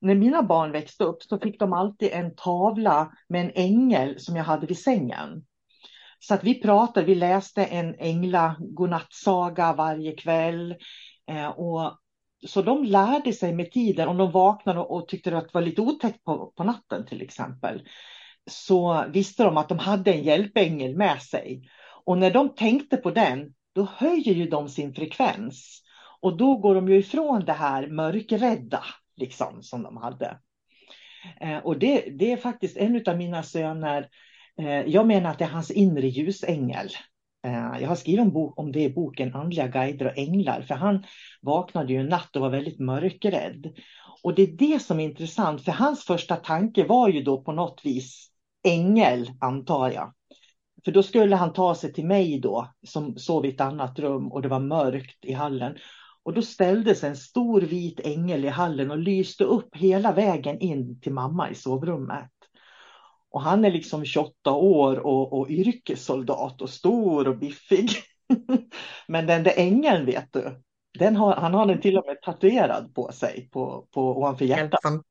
när 0.00 0.14
mina 0.14 0.42
barn 0.42 0.72
växte 0.72 1.04
upp 1.04 1.22
så 1.22 1.38
fick 1.38 1.58
de 1.58 1.72
alltid 1.72 2.12
en 2.12 2.34
tavla 2.34 3.12
med 3.28 3.44
en 3.44 3.52
ängel 3.54 4.20
som 4.20 4.36
jag 4.36 4.44
hade 4.44 4.66
vid 4.66 4.78
sängen. 4.78 5.44
Så 6.18 6.34
att 6.34 6.44
vi 6.44 6.62
pratade, 6.62 7.06
vi 7.06 7.14
läste 7.14 7.64
en 7.64 7.94
ängla 7.98 8.56
godnattsaga 8.58 9.72
varje 9.72 10.12
kväll. 10.12 10.76
Eh, 11.30 11.48
och, 11.48 11.98
så 12.46 12.62
de 12.62 12.84
lärde 12.84 13.32
sig 13.32 13.54
med 13.54 13.72
tiden, 13.72 14.08
om 14.08 14.16
de 14.16 14.30
vaknade 14.30 14.80
och 14.80 15.08
tyckte 15.08 15.36
att 15.36 15.44
det 15.44 15.54
var 15.54 15.62
lite 15.62 15.80
otäckt 15.80 16.24
på, 16.24 16.52
på 16.56 16.64
natten 16.64 17.06
till 17.06 17.22
exempel, 17.22 17.82
så 18.50 19.04
visste 19.08 19.44
de 19.44 19.56
att 19.56 19.68
de 19.68 19.78
hade 19.78 20.12
en 20.12 20.22
hjälpängel 20.22 20.96
med 20.96 21.22
sig. 21.22 21.68
Och 22.04 22.18
när 22.18 22.30
de 22.30 22.54
tänkte 22.54 22.96
på 22.96 23.10
den, 23.10 23.54
då 23.74 23.88
höjer 23.96 24.34
ju 24.34 24.48
de 24.48 24.68
sin 24.68 24.94
frekvens. 24.94 25.82
Och 26.20 26.36
då 26.36 26.56
går 26.56 26.74
de 26.74 26.88
ju 26.88 26.98
ifrån 26.98 27.44
det 27.44 27.52
här 27.52 27.86
mörkrädda, 27.86 28.84
liksom, 29.18 29.62
som 29.62 29.82
de 29.82 29.96
hade. 29.96 30.38
Eh, 31.40 31.58
och 31.58 31.78
det, 31.78 32.00
det 32.00 32.32
är 32.32 32.36
faktiskt 32.36 32.76
en 32.76 33.02
av 33.06 33.16
mina 33.16 33.42
söner, 33.42 34.08
eh, 34.58 34.80
jag 34.80 35.06
menar 35.06 35.30
att 35.30 35.38
det 35.38 35.44
är 35.44 35.48
hans 35.48 35.70
inre 35.70 36.08
ljusängel. 36.08 36.88
Eh, 37.46 37.80
jag 37.80 37.88
har 37.88 37.96
skrivit 37.96 38.20
om, 38.20 38.30
bok, 38.30 38.58
om 38.58 38.72
det 38.72 38.82
i 38.82 38.90
boken 38.90 39.34
Andliga 39.34 39.66
guider 39.66 40.06
och 40.06 40.18
änglar, 40.18 40.62
för 40.62 40.74
han 40.74 41.04
vaknade 41.42 41.92
ju 41.92 42.00
en 42.00 42.08
natt 42.08 42.36
och 42.36 42.42
var 42.42 42.50
väldigt 42.50 42.78
mörkrädd. 42.78 43.72
Och 44.22 44.34
det 44.34 44.42
är 44.42 44.56
det 44.56 44.82
som 44.82 45.00
är 45.00 45.04
intressant, 45.04 45.64
för 45.64 45.72
hans 45.72 46.04
första 46.04 46.36
tanke 46.36 46.84
var 46.84 47.08
ju 47.08 47.22
då 47.22 47.42
på 47.42 47.52
något 47.52 47.80
vis 47.84 48.30
ängel, 48.64 49.30
antar 49.40 49.90
jag. 49.90 50.14
För 50.84 50.92
då 50.92 51.02
skulle 51.02 51.36
han 51.36 51.52
ta 51.52 51.74
sig 51.74 51.92
till 51.92 52.06
mig 52.06 52.40
då, 52.40 52.68
som 52.86 53.16
sov 53.16 53.46
i 53.46 53.48
ett 53.48 53.60
annat 53.60 53.98
rum 53.98 54.32
och 54.32 54.42
det 54.42 54.48
var 54.48 54.60
mörkt 54.60 55.24
i 55.24 55.32
hallen. 55.32 55.76
Och 56.28 56.34
då 56.34 56.42
ställdes 56.42 57.04
en 57.04 57.16
stor 57.16 57.60
vit 57.60 58.00
ängel 58.00 58.44
i 58.44 58.48
hallen 58.48 58.90
och 58.90 58.98
lyste 58.98 59.44
upp 59.44 59.76
hela 59.76 60.12
vägen 60.12 60.58
in 60.60 61.00
till 61.00 61.12
mamma 61.12 61.50
i 61.50 61.54
sovrummet. 61.54 62.30
Och 63.30 63.42
han 63.42 63.64
är 63.64 63.70
liksom 63.70 64.04
28 64.04 64.52
år 64.52 64.98
och, 64.98 65.32
och 65.32 65.50
yrkessoldat 65.50 66.62
och 66.62 66.70
stor 66.70 67.28
och 67.28 67.38
biffig. 67.38 67.90
Men 69.08 69.26
den 69.26 69.42
där 69.42 69.52
ängeln 69.56 70.06
vet 70.06 70.32
du, 70.32 70.62
den 70.98 71.16
har, 71.16 71.34
han 71.34 71.54
har 71.54 71.66
den 71.66 71.80
till 71.80 71.98
och 71.98 72.06
med 72.06 72.22
tatuerad 72.22 72.94
på 72.94 73.12
sig 73.12 73.48
på, 73.52 73.88
på, 73.90 74.02
ovanför 74.02 74.44
hjärtat. 74.44 74.80
Helt, 74.84 75.02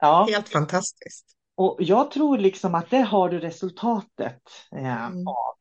ja. 0.00 0.26
helt 0.30 0.48
fantastiskt. 0.48 1.26
Och 1.56 1.76
jag 1.78 2.10
tror 2.10 2.38
liksom 2.38 2.74
att 2.74 2.90
det 2.90 3.02
har 3.02 3.28
du 3.28 3.38
resultatet 3.40 4.42
eh, 4.72 5.06
mm. 5.06 5.28
av. 5.28 5.55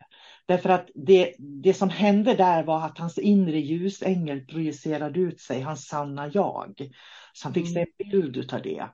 Därför 0.46 0.70
att 0.70 0.90
det, 0.96 1.36
det 1.38 1.74
som 1.74 1.90
hände 1.90 2.34
där 2.34 2.64
var 2.64 2.86
att 2.86 2.98
hans 2.98 3.18
inre 3.18 3.60
ljusängel 3.60 4.46
projicerade 4.46 5.20
ut 5.20 5.42
sig, 5.42 5.62
hans 5.62 5.88
sanna 5.88 6.28
jag. 6.28 6.90
Så 7.34 7.48
han 7.48 7.54
fick 7.54 7.74
se 7.74 7.80
en 7.80 7.88
mm. 8.00 8.12
bild 8.12 8.54
av 8.54 8.62
det. 8.62 8.86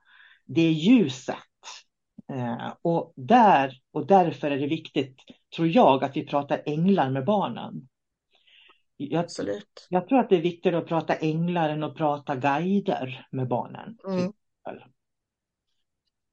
Det 0.46 0.62
är 0.62 0.72
ljuset 0.72 1.36
Eh, 2.32 2.74
och 2.82 3.14
där 3.16 3.82
och 3.92 4.08
därför 4.08 4.52
är 4.52 4.58
det 4.58 4.68
viktigt, 4.68 5.18
tror 5.56 5.68
jag, 5.68 6.04
att 6.04 6.18
vi 6.18 6.26
pratar 6.26 6.62
änglar 6.66 7.10
med 7.10 7.26
barnen. 7.26 7.88
Jag, 8.98 9.24
Absolut. 9.24 9.88
Jag 9.90 10.08
tror 10.08 10.20
att 10.20 10.30
det 10.30 10.36
är 10.36 10.42
viktigare 10.42 10.78
att 10.78 10.88
prata 10.88 11.16
änglar 11.16 11.70
än 11.70 11.84
att 11.84 11.96
prata 11.96 12.36
guider 12.36 13.28
med 13.32 13.48
barnen. 13.48 13.98
Mm. 14.08 14.34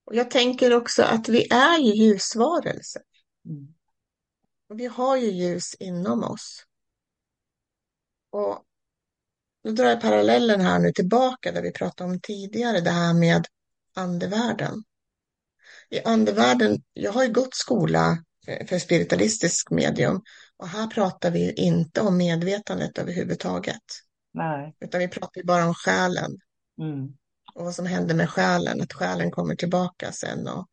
Och 0.04 0.14
jag 0.14 0.30
tänker 0.30 0.76
också 0.76 1.02
att 1.02 1.28
vi 1.28 1.52
är 1.52 1.78
ju 1.78 1.94
ljusvarelser. 1.94 3.02
Mm. 3.44 3.74
Vi 4.68 4.86
har 4.86 5.16
ju 5.16 5.30
ljus 5.30 5.74
inom 5.78 6.24
oss. 6.24 6.64
Och 8.30 8.64
nu 9.64 9.72
drar 9.72 9.86
jag 9.86 10.00
parallellen 10.00 10.60
här 10.60 10.78
nu 10.78 10.92
tillbaka 10.92 11.52
där 11.52 11.62
vi 11.62 11.72
pratade 11.72 12.10
om 12.10 12.20
tidigare, 12.20 12.80
det 12.80 12.90
här 12.90 13.14
med 13.14 13.46
andevärlden 13.94 14.82
i 15.90 16.02
andevärlden, 16.04 16.82
jag 16.92 17.12
har 17.12 17.24
ju 17.24 17.32
gått 17.32 17.54
skola 17.54 18.18
för 18.68 18.78
spiritualistisk 18.78 19.70
medium 19.70 20.22
och 20.56 20.68
här 20.68 20.86
pratar 20.86 21.30
vi 21.30 21.52
inte 21.52 22.00
om 22.00 22.16
medvetandet 22.16 22.98
överhuvudtaget. 22.98 23.82
Nej. 24.32 24.76
Utan 24.80 25.00
vi 25.00 25.08
pratar 25.08 25.40
ju 25.40 25.44
bara 25.44 25.66
om 25.66 25.74
själen. 25.74 26.38
Mm. 26.80 27.06
Och 27.54 27.64
vad 27.64 27.74
som 27.74 27.86
händer 27.86 28.14
med 28.14 28.30
själen, 28.30 28.80
att 28.80 28.92
själen 28.92 29.30
kommer 29.30 29.54
tillbaka 29.54 30.12
sen 30.12 30.48
och 30.48 30.68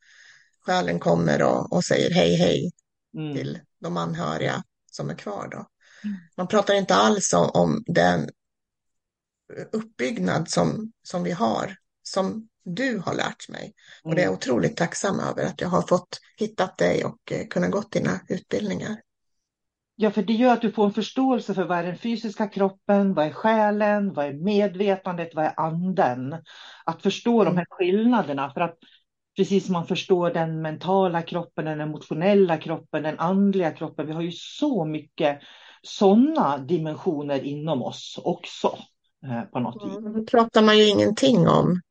själen 0.66 1.00
kommer 1.00 1.42
och, 1.44 1.74
och 1.74 1.84
säger 1.84 2.14
hej 2.14 2.36
hej, 2.36 2.72
mm. 3.18 3.36
till 3.36 3.60
de 3.86 3.98
anhöriga 3.98 4.64
som 4.92 5.10
är 5.10 5.16
kvar 5.16 5.48
då. 5.52 5.66
Man 6.38 6.48
pratar 6.48 6.74
inte 6.74 6.96
alls 6.96 7.34
om, 7.34 7.50
om 7.54 7.84
den 7.88 8.30
uppbyggnad 9.72 10.50
som, 10.50 10.92
som 11.04 11.24
vi 11.24 11.32
har, 11.32 11.76
som 12.04 12.48
du 12.64 13.02
har 13.06 13.14
lärt 13.14 13.50
mig. 13.50 13.74
Och 14.04 14.16
det 14.16 14.22
är 14.22 14.26
jag 14.26 14.34
otroligt 14.34 14.78
tacksam 14.78 15.20
över 15.20 15.46
att 15.46 15.62
jag 15.62 15.70
har 15.70 15.82
fått 15.82 16.20
hittat 16.38 16.78
dig 16.78 17.06
och 17.06 17.32
eh, 17.32 17.48
kunna 17.48 17.68
gått 17.68 17.92
dina 17.92 18.20
utbildningar. 18.28 18.96
Ja, 19.96 20.12
för 20.12 20.22
det 20.22 20.34
gör 20.34 20.54
att 20.54 20.62
du 20.62 20.72
får 20.72 20.86
en 20.86 20.94
förståelse 20.94 21.54
för 21.54 21.64
vad 21.64 21.78
är 21.78 21.84
den 21.84 21.98
fysiska 21.98 22.48
kroppen, 22.48 23.14
vad 23.14 23.26
är 23.26 23.32
själen, 23.32 24.14
vad 24.14 24.26
är 24.26 24.34
medvetandet, 24.34 25.30
vad 25.36 25.46
är 25.46 25.60
anden? 25.60 26.36
Att 26.86 27.02
förstå 27.02 27.42
mm. 27.42 27.54
de 27.54 27.58
här 27.58 27.66
skillnaderna 27.70 28.54
för 28.54 28.62
att 28.62 28.78
precis 29.38 29.66
som 29.66 29.74
man 29.74 29.88
förstår 29.88 30.32
den 30.32 30.62
mentala 30.62 31.22
kroppen, 31.22 31.66
den 31.66 31.82
emotionella 31.82 32.58
kroppen, 32.58 33.04
den 33.04 33.20
andliga 33.20 33.72
kroppen. 33.72 34.08
Vi 34.08 34.14
har 34.14 34.22
ju 34.22 34.32
så 34.32 34.86
mycket 34.86 35.40
sådana 35.82 36.58
dimensioner 36.58 37.44
inom 37.44 37.84
oss 37.84 38.20
också. 38.24 38.78
Eh, 39.26 39.42
på 39.42 39.60
något 39.60 39.90
vis. 39.90 39.98
Mm, 39.98 40.14
det 40.14 40.32
pratar 40.32 40.62
man 40.62 40.78
ju 40.78 40.88
ingenting 40.88 41.48
om. 41.48 41.82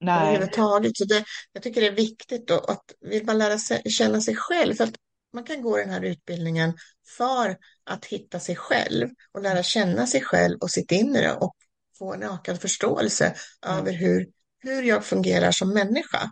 Nej. 0.00 0.28
Överhuvudtaget. 0.28 0.96
Så 0.96 1.04
det, 1.04 1.24
jag 1.52 1.62
tycker 1.62 1.80
det 1.80 1.86
är 1.86 1.92
viktigt 1.92 2.48
då, 2.48 2.54
att 2.54 2.84
vill 3.00 3.26
man 3.26 3.38
lära 3.38 3.58
sig 3.58 3.82
känna 3.90 4.20
sig 4.20 4.36
själv. 4.36 4.74
För 4.74 4.84
att 4.84 4.94
man 5.32 5.44
kan 5.44 5.62
gå 5.62 5.76
den 5.76 5.90
här 5.90 6.04
utbildningen 6.04 6.74
för 7.16 7.56
att 7.84 8.04
hitta 8.04 8.40
sig 8.40 8.56
själv 8.56 9.08
och 9.32 9.42
lära 9.42 9.62
känna 9.62 10.06
sig 10.06 10.20
själv 10.20 10.58
och 10.58 10.70
sitt 10.70 10.92
inre 10.92 11.34
och 11.34 11.56
få 11.98 12.14
en 12.14 12.22
ökad 12.22 12.60
förståelse 12.60 13.34
mm. 13.66 13.78
över 13.78 13.92
hur, 13.92 14.28
hur 14.58 14.82
jag 14.82 15.04
fungerar 15.04 15.50
som 15.50 15.74
människa. 15.74 16.30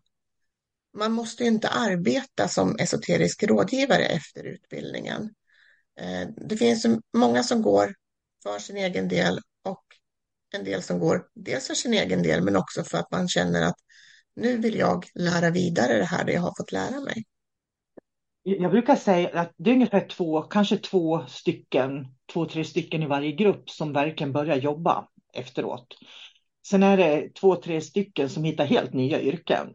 Man 0.98 1.12
måste 1.12 1.42
ju 1.42 1.48
inte 1.48 1.68
arbeta 1.68 2.48
som 2.48 2.76
esoterisk 2.76 3.42
rådgivare 3.42 4.05
efter 4.05 4.44
utbildningen. 4.44 5.22
Eh, 6.00 6.29
det 6.48 6.57
finns 6.57 6.87
många 7.16 7.42
som 7.42 7.62
går 7.62 7.94
för 8.42 8.59
sin 8.59 8.76
egen 8.76 9.09
del 9.09 9.40
och 9.64 9.85
en 10.55 10.64
del 10.64 10.83
som 10.83 10.98
går 10.98 11.26
dels 11.35 11.66
för 11.66 11.74
sin 11.74 11.94
egen 11.94 12.22
del 12.22 12.42
men 12.42 12.57
också 12.57 12.85
för 12.85 12.98
att 12.98 13.11
man 13.11 13.29
känner 13.29 13.62
att 13.62 13.76
nu 14.37 14.57
vill 14.57 14.79
jag 14.79 15.07
lära 15.14 15.50
vidare 15.50 15.98
det 15.98 16.05
här 16.05 16.24
det 16.24 16.33
jag 16.33 16.40
har 16.40 16.55
fått 16.57 16.72
lära 16.72 17.00
mig. 17.00 17.24
Jag 18.42 18.70
brukar 18.70 18.96
säga 18.96 19.40
att 19.40 19.53
det 19.57 19.70
är 19.70 19.74
ungefär 19.74 20.09
två, 20.09 20.42
kanske 20.42 20.76
två 20.76 21.26
stycken, 21.26 22.07
två, 22.33 22.46
tre 22.46 22.64
stycken 22.64 23.03
i 23.03 23.07
varje 23.07 23.33
grupp 23.33 23.70
som 23.70 23.92
verkligen 23.92 24.33
börjar 24.33 24.57
jobba 24.57 25.09
efteråt. 25.35 25.87
Sen 26.66 26.83
är 26.83 26.96
det 26.96 27.35
två, 27.35 27.57
tre 27.57 27.81
stycken 27.81 28.29
som 28.29 28.44
hittar 28.44 28.64
helt 28.64 28.92
nya 28.92 29.20
yrken. 29.20 29.72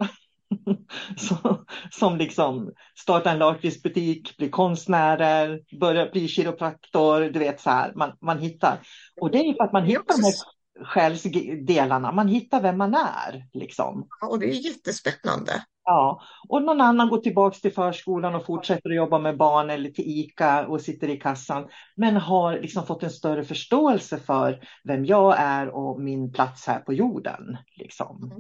som, 1.18 1.66
som 1.92 2.18
liksom 2.18 2.72
startar 3.00 3.32
en 3.32 3.40
lakritsbutik, 3.40 4.38
blir 4.38 4.50
konstnärer, 4.50 5.62
börjar 5.80 6.12
bli 6.12 6.28
kiropraktor, 6.28 7.22
du 7.22 7.40
vet 7.40 7.62
så 7.62 7.70
här, 7.70 7.94
man, 7.96 8.12
man 8.22 8.40
hittar. 8.40 8.80
Och 9.22 9.32
det 9.32 9.38
är 9.38 9.54
för 9.54 9.64
att 9.64 9.74
man 9.74 9.86
hittar 9.86 10.18
de 10.18 10.24
här 10.24 10.34
själsdelarna, 10.84 12.12
man 12.12 12.28
hittar 12.28 12.62
vem 12.62 12.78
man 12.78 12.94
är. 12.94 13.46
Liksom. 13.54 14.08
Ja, 14.22 14.28
och 14.28 14.40
det 14.40 14.46
är 14.46 14.66
jättespännande. 14.66 15.66
Ja, 15.84 16.22
och 16.50 16.62
någon 16.62 16.82
annan 16.82 17.10
går 17.10 17.18
tillbaka 17.18 17.58
till 17.58 17.74
förskolan 17.74 18.36
och 18.36 18.46
fortsätter 18.46 18.90
att 18.90 18.96
jobba 18.96 19.20
med 19.20 19.38
barn 19.38 19.70
eller 19.70 19.90
till 19.90 20.08
ICA 20.08 20.68
och 20.68 20.82
sitter 20.82 21.08
i 21.08 21.18
kassan. 21.18 21.68
Men 21.96 22.16
har 22.16 22.60
liksom 22.60 22.86
fått 22.86 23.04
en 23.04 23.10
större 23.10 23.44
förståelse 23.44 24.18
för 24.18 24.60
vem 24.84 25.06
jag 25.06 25.36
är 25.38 25.76
och 25.76 26.02
min 26.02 26.32
plats 26.32 26.68
här 26.68 26.80
på 26.80 26.94
jorden. 26.94 27.58
Liksom. 27.76 28.40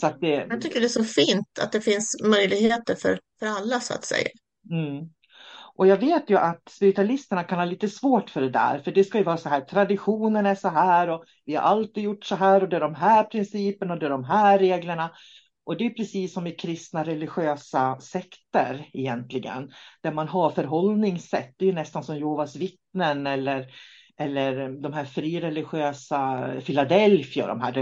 Så 0.00 0.10
det... 0.20 0.46
Jag 0.50 0.60
tycker 0.60 0.80
det 0.80 0.86
är 0.86 0.88
så 0.88 1.04
fint 1.04 1.58
att 1.60 1.72
det 1.72 1.80
finns 1.80 2.16
möjligheter 2.24 2.94
för, 2.94 3.20
för 3.38 3.46
alla 3.46 3.80
så 3.80 3.94
att 3.94 4.04
säga. 4.04 4.28
Mm. 4.70 5.08
Och 5.74 5.86
jag 5.86 5.96
vet 5.96 6.30
ju 6.30 6.38
att 6.38 6.62
spiritualisterna 6.70 7.44
kan 7.44 7.58
ha 7.58 7.64
lite 7.64 7.88
svårt 7.88 8.30
för 8.30 8.40
det 8.40 8.50
där, 8.50 8.78
för 8.78 8.92
det 8.92 9.04
ska 9.04 9.18
ju 9.18 9.24
vara 9.24 9.36
så 9.36 9.48
här, 9.48 9.60
traditionen 9.60 10.46
är 10.46 10.54
så 10.54 10.68
här 10.68 11.10
och 11.10 11.24
vi 11.44 11.54
har 11.54 11.62
alltid 11.62 12.04
gjort 12.04 12.24
så 12.24 12.34
här 12.34 12.62
och 12.62 12.68
det 12.68 12.76
är 12.76 12.80
de 12.80 12.94
här 12.94 13.24
principerna 13.24 13.94
och 13.94 14.00
det 14.00 14.06
är 14.06 14.10
de 14.10 14.24
här 14.24 14.58
reglerna. 14.58 15.10
Och 15.64 15.76
det 15.76 15.86
är 15.86 15.90
precis 15.90 16.34
som 16.34 16.46
i 16.46 16.52
kristna 16.52 17.04
religiösa 17.04 18.00
sekter 18.00 18.90
egentligen, 18.92 19.72
där 20.02 20.12
man 20.12 20.28
har 20.28 20.50
förhållningssätt. 20.50 21.54
Det 21.56 21.68
är 21.68 21.72
nästan 21.72 22.04
som 22.04 22.16
Jehovas 22.16 22.56
vittnen 22.56 23.26
eller, 23.26 23.66
eller 24.18 24.68
de 24.68 24.92
här 24.92 25.04
frireligiösa 25.04 26.50
Philadelphia, 26.64 27.46
de 27.46 27.60
här, 27.60 27.72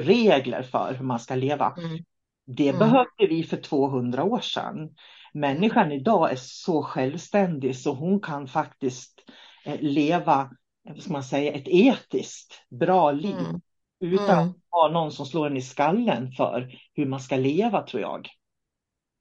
regler 0.00 0.62
för 0.62 0.94
hur 0.94 1.04
man 1.04 1.20
ska 1.20 1.34
leva. 1.34 1.74
Mm. 1.78 2.04
Det 2.46 2.68
mm. 2.68 2.78
behövde 2.78 3.26
vi 3.28 3.44
för 3.44 3.56
200 3.56 4.24
år 4.24 4.40
sedan. 4.40 4.94
Människan 5.34 5.92
idag 5.92 6.32
är 6.32 6.36
så 6.36 6.82
självständig 6.82 7.76
så 7.76 7.94
hon 7.94 8.20
kan 8.20 8.48
faktiskt 8.48 9.20
eh, 9.64 9.80
leva, 9.80 10.50
ska 10.98 11.12
man 11.12 11.24
säga, 11.24 11.52
ett 11.52 11.68
etiskt 11.68 12.62
bra 12.68 13.12
liv. 13.12 13.38
Mm. 13.38 13.60
Utan 14.00 14.38
mm. 14.38 14.48
att 14.48 14.56
ha 14.70 14.90
någon 14.92 15.12
som 15.12 15.26
slår 15.26 15.46
en 15.46 15.56
i 15.56 15.62
skallen 15.62 16.32
för 16.32 16.78
hur 16.94 17.06
man 17.06 17.20
ska 17.20 17.36
leva 17.36 17.82
tror 17.82 18.02
jag. 18.02 18.28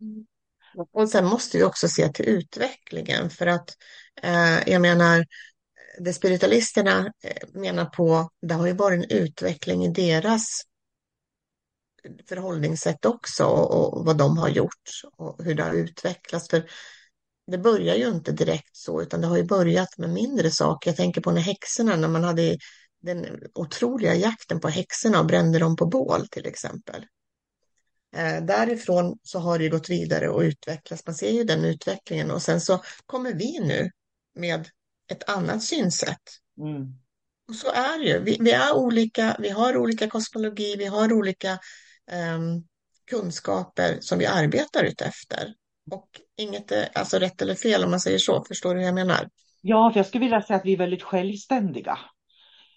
Mm. 0.02 0.26
Och 0.92 1.10
sen 1.10 1.26
måste 1.26 1.58
vi 1.58 1.64
också 1.64 1.88
se 1.88 2.10
till 2.10 2.26
utvecklingen 2.26 3.30
för 3.30 3.48
att 3.48 3.70
eh, 4.22 4.70
jag 4.70 4.82
menar 4.82 5.26
det 5.99 6.13
spiritualisterna 6.13 7.13
eh, 7.23 7.47
menar 7.53 7.86
på, 7.86 8.29
det 8.41 8.53
har 8.53 8.67
ju 8.67 8.73
varit 8.73 9.03
en 9.03 9.17
utveckling 9.17 9.86
i 9.86 9.88
deras 9.88 10.62
förhållningssätt 12.29 13.05
också 13.05 13.45
och 13.45 14.05
vad 14.05 14.17
de 14.17 14.38
har 14.38 14.49
gjort 14.49 15.01
och 15.17 15.43
hur 15.43 15.55
det 15.55 15.63
har 15.63 15.73
utvecklats. 15.73 16.49
För 16.49 16.69
det 17.47 17.58
börjar 17.58 17.95
ju 17.95 18.08
inte 18.08 18.31
direkt 18.31 18.75
så, 18.77 19.01
utan 19.01 19.21
det 19.21 19.27
har 19.27 19.38
ju 19.38 19.43
börjat 19.43 19.97
med 19.97 20.10
mindre 20.10 20.51
saker. 20.51 20.89
Jag 20.89 20.97
tänker 20.97 21.21
på 21.21 21.31
när 21.31 21.41
häxorna, 21.41 21.95
när 21.95 22.08
man 22.08 22.23
hade 22.23 22.58
den 23.01 23.25
otroliga 23.55 24.15
jakten 24.15 24.60
på 24.60 24.67
häxorna 24.67 25.19
och 25.19 25.25
brände 25.25 25.60
dem 25.60 25.75
på 25.75 25.86
bål 25.86 26.27
till 26.27 26.45
exempel. 26.45 27.05
Eh, 28.15 28.43
därifrån 28.45 29.19
så 29.23 29.39
har 29.39 29.60
det 29.60 29.69
gått 29.69 29.89
vidare 29.89 30.29
och 30.29 30.41
utvecklats. 30.41 31.05
Man 31.05 31.15
ser 31.15 31.31
ju 31.31 31.43
den 31.43 31.65
utvecklingen 31.65 32.31
och 32.31 32.41
sen 32.41 32.62
så 32.62 32.84
kommer 33.05 33.34
vi 33.34 33.60
nu 33.60 33.91
med 34.36 34.69
ett 35.12 35.30
annat 35.30 35.63
synsätt. 35.63 36.22
Mm. 36.62 36.94
Och 37.48 37.56
så 37.56 37.68
är 37.68 38.00
det 38.00 38.06
ju. 38.06 38.20
Vi, 38.20 38.38
vi, 38.39 38.52
är 38.52 38.76
olika, 38.76 39.36
vi 39.39 39.50
har 39.50 39.78
olika 39.78 40.08
kosmologi, 40.08 40.76
vi 40.78 40.86
har 40.86 41.13
olika 41.13 41.52
um, 42.38 42.68
kunskaper 43.12 43.98
som 44.00 44.20
vi 44.20 44.26
arbetar 44.26 44.84
utefter. 44.84 45.54
Och 45.91 46.10
inget 46.38 46.72
är 46.72 46.89
alltså 46.96 47.18
rätt 47.18 47.41
eller 47.41 47.56
fel 47.56 47.84
om 47.84 47.89
man 47.89 48.00
säger 48.00 48.18
så. 48.18 48.44
Förstår 48.48 48.74
du 48.76 48.80
hur 48.80 48.86
jag 48.86 48.96
menar? 48.96 49.30
Ja, 49.62 49.91
för 49.91 50.00
jag 50.00 50.08
skulle 50.08 50.26
vilja 50.26 50.41
säga 50.41 50.58
att 50.58 50.65
vi 50.65 50.74
är 50.74 50.78
väldigt 50.78 51.04
självständiga. 51.04 52.00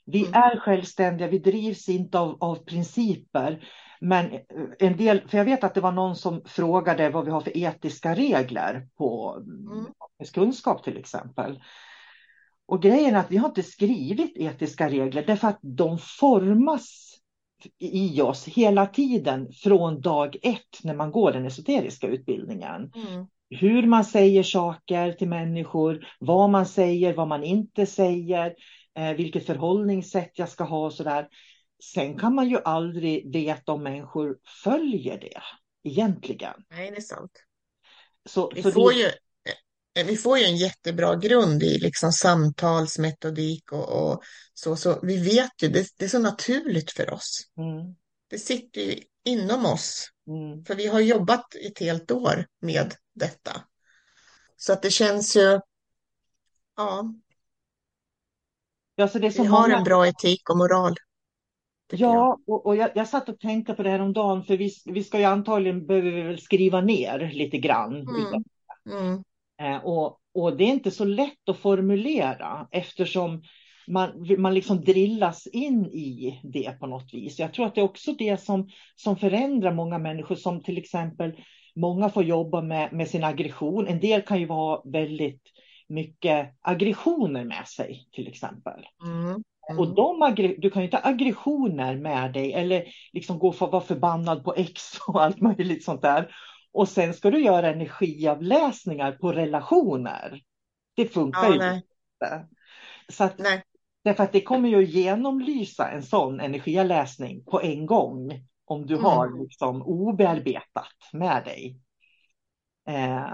Vi 0.06 0.26
mm. 0.26 0.34
är 0.34 0.60
självständiga, 0.60 1.28
vi 1.28 1.38
drivs 1.38 1.88
inte 1.88 2.18
av, 2.18 2.36
av 2.40 2.64
principer. 2.64 3.68
Men 4.00 4.30
en 4.78 4.96
del, 4.96 5.28
för 5.28 5.38
jag 5.38 5.44
vet 5.44 5.64
att 5.64 5.74
det 5.74 5.80
var 5.80 5.92
någon 5.92 6.16
som 6.16 6.42
frågade 6.44 7.10
vad 7.10 7.24
vi 7.24 7.30
har 7.30 7.40
för 7.40 7.56
etiska 7.56 8.14
regler 8.14 8.88
på 8.98 9.36
mm. 9.70 9.86
kunskap 10.34 10.84
till 10.84 10.96
exempel. 10.96 11.60
Och 12.68 12.82
grejen 12.82 13.14
är 13.14 13.18
att 13.18 13.30
vi 13.30 13.36
har 13.36 13.48
inte 13.48 13.62
skrivit 13.62 14.36
etiska 14.36 14.88
regler 14.88 15.24
därför 15.26 15.48
att 15.48 15.58
de 15.62 15.98
formas 15.98 17.14
i 17.78 18.20
oss 18.20 18.48
hela 18.48 18.86
tiden 18.86 19.52
från 19.52 20.00
dag 20.00 20.36
ett 20.42 20.78
när 20.82 20.94
man 20.94 21.12
går 21.12 21.32
den 21.32 21.44
esoteriska 21.44 22.06
utbildningen. 22.06 22.92
Mm. 22.94 23.26
Hur 23.50 23.86
man 23.86 24.04
säger 24.04 24.42
saker 24.42 25.12
till 25.12 25.28
människor, 25.28 26.06
vad 26.18 26.50
man 26.50 26.66
säger, 26.66 27.14
vad 27.14 27.28
man 27.28 27.44
inte 27.44 27.86
säger, 27.86 28.54
eh, 28.98 29.12
vilket 29.12 29.46
förhållningssätt 29.46 30.32
jag 30.34 30.48
ska 30.48 30.64
ha 30.64 30.86
och 30.86 30.92
sådär. 30.92 31.28
Sen 31.94 32.18
kan 32.18 32.34
man 32.34 32.48
ju 32.48 32.58
aldrig 32.64 33.32
veta 33.32 33.72
om 33.72 33.82
människor 33.82 34.36
följer 34.64 35.20
det 35.20 35.40
egentligen. 35.90 36.54
Nej, 36.70 36.90
det 36.90 36.96
är 36.96 37.00
sant. 37.00 37.32
Så, 38.28 38.50
vi, 38.54 38.62
så 38.62 38.70
får 38.70 38.90
det... 38.90 38.98
ju, 38.98 39.10
vi 40.04 40.16
får 40.16 40.38
ju 40.38 40.44
en 40.44 40.56
jättebra 40.56 41.16
grund 41.16 41.62
i 41.62 41.78
liksom 41.78 42.12
samtalsmetodik 42.12 43.72
och, 43.72 43.88
och 43.88 44.22
så, 44.54 44.76
så 44.76 44.98
vi 45.02 45.16
vet 45.16 45.62
ju, 45.62 45.68
det, 45.68 45.86
det, 45.98 46.04
är 46.04 46.08
så 46.08 46.18
naturligt 46.18 46.90
för 46.90 47.12
oss. 47.12 47.50
Mm. 47.56 47.96
Det 48.30 48.38
sitter 48.38 48.80
ju 48.80 48.98
inom 49.24 49.66
oss, 49.66 50.08
mm. 50.26 50.64
för 50.64 50.74
vi 50.74 50.86
har 50.86 51.00
jobbat 51.00 51.54
ett 51.54 51.78
helt 51.78 52.10
år 52.10 52.46
med 52.60 52.94
detta. 53.14 53.62
Så 54.56 54.72
att 54.72 54.82
det 54.82 54.90
känns 54.90 55.36
ju, 55.36 55.60
ja. 56.76 57.14
ja 58.96 59.08
så 59.08 59.18
det 59.18 59.28
vi 59.28 59.38
många... 59.38 59.50
har 59.50 59.70
en 59.70 59.84
bra 59.84 60.06
etik 60.06 60.50
och 60.50 60.56
moral. 60.56 60.94
Ja, 61.90 62.38
och, 62.46 62.66
och 62.66 62.76
jag, 62.76 62.90
jag 62.94 63.08
satt 63.08 63.28
och 63.28 63.40
tänkte 63.40 63.74
på 63.74 63.82
det 63.82 63.90
här 63.90 64.00
om 64.00 64.12
dagen, 64.12 64.44
för 64.44 64.56
vi, 64.56 64.70
vi 64.84 65.04
ska 65.04 65.18
ju 65.18 65.24
antagligen 65.24 65.86
väl 65.86 66.40
skriva 66.40 66.80
ner 66.80 67.30
lite 67.34 67.58
grann. 67.58 67.94
Mm. 67.94 68.44
Mm. 68.90 69.24
Eh, 69.60 69.76
och, 69.76 70.18
och 70.34 70.56
det 70.56 70.64
är 70.64 70.68
inte 70.68 70.90
så 70.90 71.04
lätt 71.04 71.48
att 71.48 71.58
formulera 71.58 72.68
eftersom 72.70 73.42
man, 73.88 74.26
man 74.38 74.54
liksom 74.54 74.84
drillas 74.84 75.46
in 75.46 75.86
i 75.86 76.40
det 76.42 76.78
på 76.80 76.86
något 76.86 77.14
vis. 77.14 77.38
Jag 77.38 77.54
tror 77.54 77.66
att 77.66 77.74
det 77.74 77.80
är 77.80 77.84
också 77.84 78.12
det 78.12 78.40
som, 78.40 78.68
som 78.96 79.16
förändrar 79.16 79.74
många 79.74 79.98
människor 79.98 80.34
som 80.34 80.62
till 80.62 80.78
exempel 80.78 81.32
många 81.76 82.10
får 82.10 82.24
jobba 82.24 82.62
med, 82.62 82.92
med 82.92 83.08
sin 83.08 83.24
aggression. 83.24 83.86
En 83.86 84.00
del 84.00 84.22
kan 84.22 84.40
ju 84.40 84.48
ha 84.48 84.82
väldigt 84.86 85.42
mycket 85.88 86.54
aggressioner 86.60 87.44
med 87.44 87.68
sig 87.68 88.08
till 88.12 88.28
exempel. 88.28 88.86
Mm. 89.04 89.42
Mm. 89.70 89.80
Och 89.80 89.94
de 89.94 90.34
du 90.58 90.70
kan 90.70 90.82
ju 90.82 90.86
inte 90.86 90.96
ha 90.96 91.10
aggressioner 91.10 91.96
med 91.96 92.32
dig 92.32 92.52
eller 92.52 92.84
liksom 93.12 93.38
gå 93.38 93.52
för 93.52 93.66
att 93.66 93.72
vara 93.72 93.82
förbannad 93.82 94.44
på 94.44 94.54
X 94.56 94.82
och 95.06 95.22
allt 95.22 95.40
möjligt 95.40 95.84
sånt 95.84 96.02
där. 96.02 96.30
Och 96.72 96.88
sen 96.88 97.14
ska 97.14 97.30
du 97.30 97.44
göra 97.44 97.70
energiavläsningar 97.72 99.12
på 99.12 99.32
relationer. 99.32 100.40
Det 100.96 101.08
funkar 101.08 101.44
Ja, 101.44 101.52
ju 101.52 101.58
nej. 101.58 101.76
inte. 101.76 102.46
Så 103.08 103.24
att, 103.24 103.38
Nej. 103.38 103.62
därför 104.04 104.24
att 104.24 104.32
det 104.32 104.40
kommer 104.40 104.68
ju 104.68 104.82
att 104.82 104.90
genomlysa 104.90 105.90
en 105.90 106.02
sån 106.02 106.40
energiavläsning 106.40 107.44
på 107.44 107.60
en 107.62 107.86
gång. 107.86 108.44
Om 108.64 108.86
du 108.86 108.94
Mm. 108.94 109.04
har 109.04 109.38
liksom 109.42 109.82
obearbetat 109.82 110.92
med 111.12 111.44
dig. 111.44 111.80
Eh, 112.88 113.26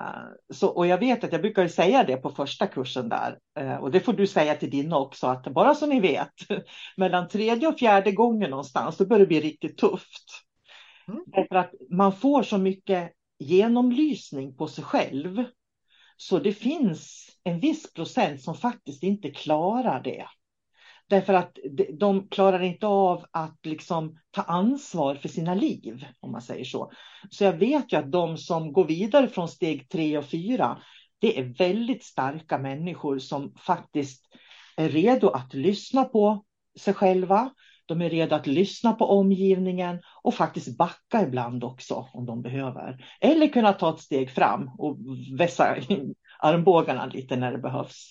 så, 0.55 0.69
och 0.69 0.87
jag 0.87 0.99
vet 0.99 1.25
att 1.25 1.33
jag 1.33 1.41
brukar 1.41 1.69
säga 1.69 2.05
det 2.05 2.17
på 2.17 2.31
första 2.31 2.67
kursen 2.67 3.09
där. 3.09 3.39
Eh, 3.59 3.77
och 3.77 3.91
det 3.91 4.01
får 4.01 4.13
du 4.13 4.27
säga 4.27 4.55
till 4.55 4.71
dina 4.71 4.99
också. 4.99 5.27
Att 5.27 5.45
bara 5.45 5.75
så 5.75 5.87
ni 5.87 6.01
vet. 6.01 6.33
Mellan 6.97 7.29
tredje 7.29 7.69
och 7.69 7.79
fjärde 7.79 8.13
gången 8.13 8.51
någonstans. 8.51 8.97
Då 8.97 9.07
börjar 9.07 9.21
det 9.21 9.27
bli 9.27 9.41
riktigt 9.41 9.79
tufft. 9.79 10.25
Mm. 11.09 11.23
Därför 11.27 11.55
att 11.55 11.71
man 11.91 12.13
får 12.13 12.43
så 12.43 12.59
mycket 12.59 13.13
genomlysning 13.45 14.57
på 14.57 14.69
sig 14.69 14.85
själv. 14.85 15.45
Så 16.17 16.39
det 16.39 16.53
finns 16.53 17.31
en 17.45 17.61
viss 17.61 17.93
procent 17.93 18.43
som 18.43 18.55
faktiskt 18.55 19.03
inte 19.03 19.31
klarar 19.31 20.03
det. 20.03 20.27
Därför 21.09 21.35
att 21.35 21.59
de- 21.99 22.29
klarar 22.29 22.63
inte 22.63 22.87
av 22.87 23.25
att 23.31 23.59
liksom 23.63 24.19
ta 24.31 24.43
ansvar 24.43 25.15
för 25.15 25.29
sina 25.29 25.55
liv, 25.55 26.05
om 26.21 26.33
man 26.33 26.43
säger 26.43 26.65
så. 26.65 26.93
Så 27.31 27.45
jag 27.45 27.53
vet 27.53 27.93
ju 27.93 27.97
att 27.97 28.13
de 28.13 28.39
som 28.39 28.73
går 28.73 28.85
vidare 28.85 29.29
från 29.29 29.49
steg 29.49 29.89
tre 29.89 30.19
och 30.19 30.27
fyra, 30.27 30.83
det 31.19 31.39
är 31.39 31.45
väldigt 31.59 32.05
starka 32.05 32.59
människor 32.59 33.19
som 33.19 33.55
faktiskt 33.59 34.27
är 34.77 34.89
redo 34.89 35.29
att 35.29 35.55
lyssna 35.55 36.05
på 36.05 36.45
sig 36.79 36.95
själva. 36.95 37.51
De 37.87 38.03
är 38.03 38.11
redo 38.11 38.35
att 38.35 38.47
lyssna 38.47 38.93
på 38.93 39.05
omgivningen 39.05 40.01
och 40.23 40.35
faktiskt 40.35 40.79
backa 40.79 41.23
ibland 41.23 41.65
också 41.65 42.09
om 42.13 42.27
de 42.27 42.43
behöver. 42.43 43.07
Eller 43.21 43.49
kunna 43.49 43.73
ta 43.73 43.95
ett 43.95 44.01
steg 44.01 44.31
fram 44.31 44.71
och 44.79 44.99
vässa 45.39 45.77
armbågarna 46.39 47.07
lite 47.07 47.37
när 47.37 47.53
det 47.53 47.59
behövs. 47.59 48.11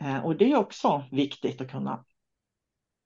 Eh, 0.00 0.24
och 0.24 0.36
det 0.36 0.52
är 0.52 0.56
också 0.56 1.04
viktigt 1.10 1.60
att 1.60 1.70
kunna. 1.70 2.04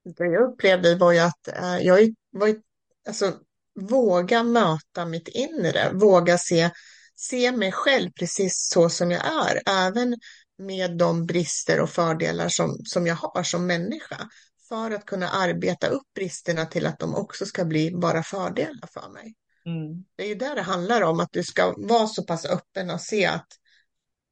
Det 0.05 0.25
jag 0.25 0.53
upplevde 0.53 0.95
var 0.95 1.13
ju 1.13 1.19
att 1.19 1.49
eh, 1.49 1.79
jag 1.79 2.15
var 2.31 2.47
ju, 2.47 2.61
alltså, 3.09 3.33
våga 3.81 4.43
möta 4.43 5.07
mitt 5.07 5.29
inre, 5.29 5.93
våga 5.93 6.39
se, 6.39 6.71
se 7.15 7.53
mig 7.53 7.73
själv 7.73 8.11
precis 8.11 8.69
så 8.73 8.89
som 8.89 9.11
jag 9.11 9.23
är, 9.27 9.63
även 9.87 10.17
med 10.59 10.97
de 10.97 11.27
brister 11.27 11.81
och 11.81 11.91
fördelar 11.91 12.49
som, 12.49 12.77
som 12.85 13.07
jag 13.07 13.15
har 13.15 13.43
som 13.43 13.67
människa, 13.67 14.29
för 14.69 14.91
att 14.91 15.07
kunna 15.07 15.29
arbeta 15.29 15.87
upp 15.87 16.07
bristerna 16.15 16.65
till 16.65 16.87
att 16.87 16.99
de 16.99 17.15
också 17.15 17.47
ska 17.47 17.65
bli 17.65 17.91
bara 17.91 18.23
fördelar 18.23 18.89
för 18.93 19.09
mig. 19.09 19.35
Mm. 19.67 20.05
Det 20.17 20.23
är 20.23 20.29
ju 20.29 20.35
där 20.35 20.55
det 20.55 20.63
handlar 20.63 21.03
om, 21.03 21.21
att 21.21 21.33
du 21.33 21.43
ska 21.43 21.75
vara 21.77 22.07
så 22.07 22.25
pass 22.25 22.47
öppen 22.47 22.91
och 22.91 23.01
se 23.01 23.27
att 23.27 23.47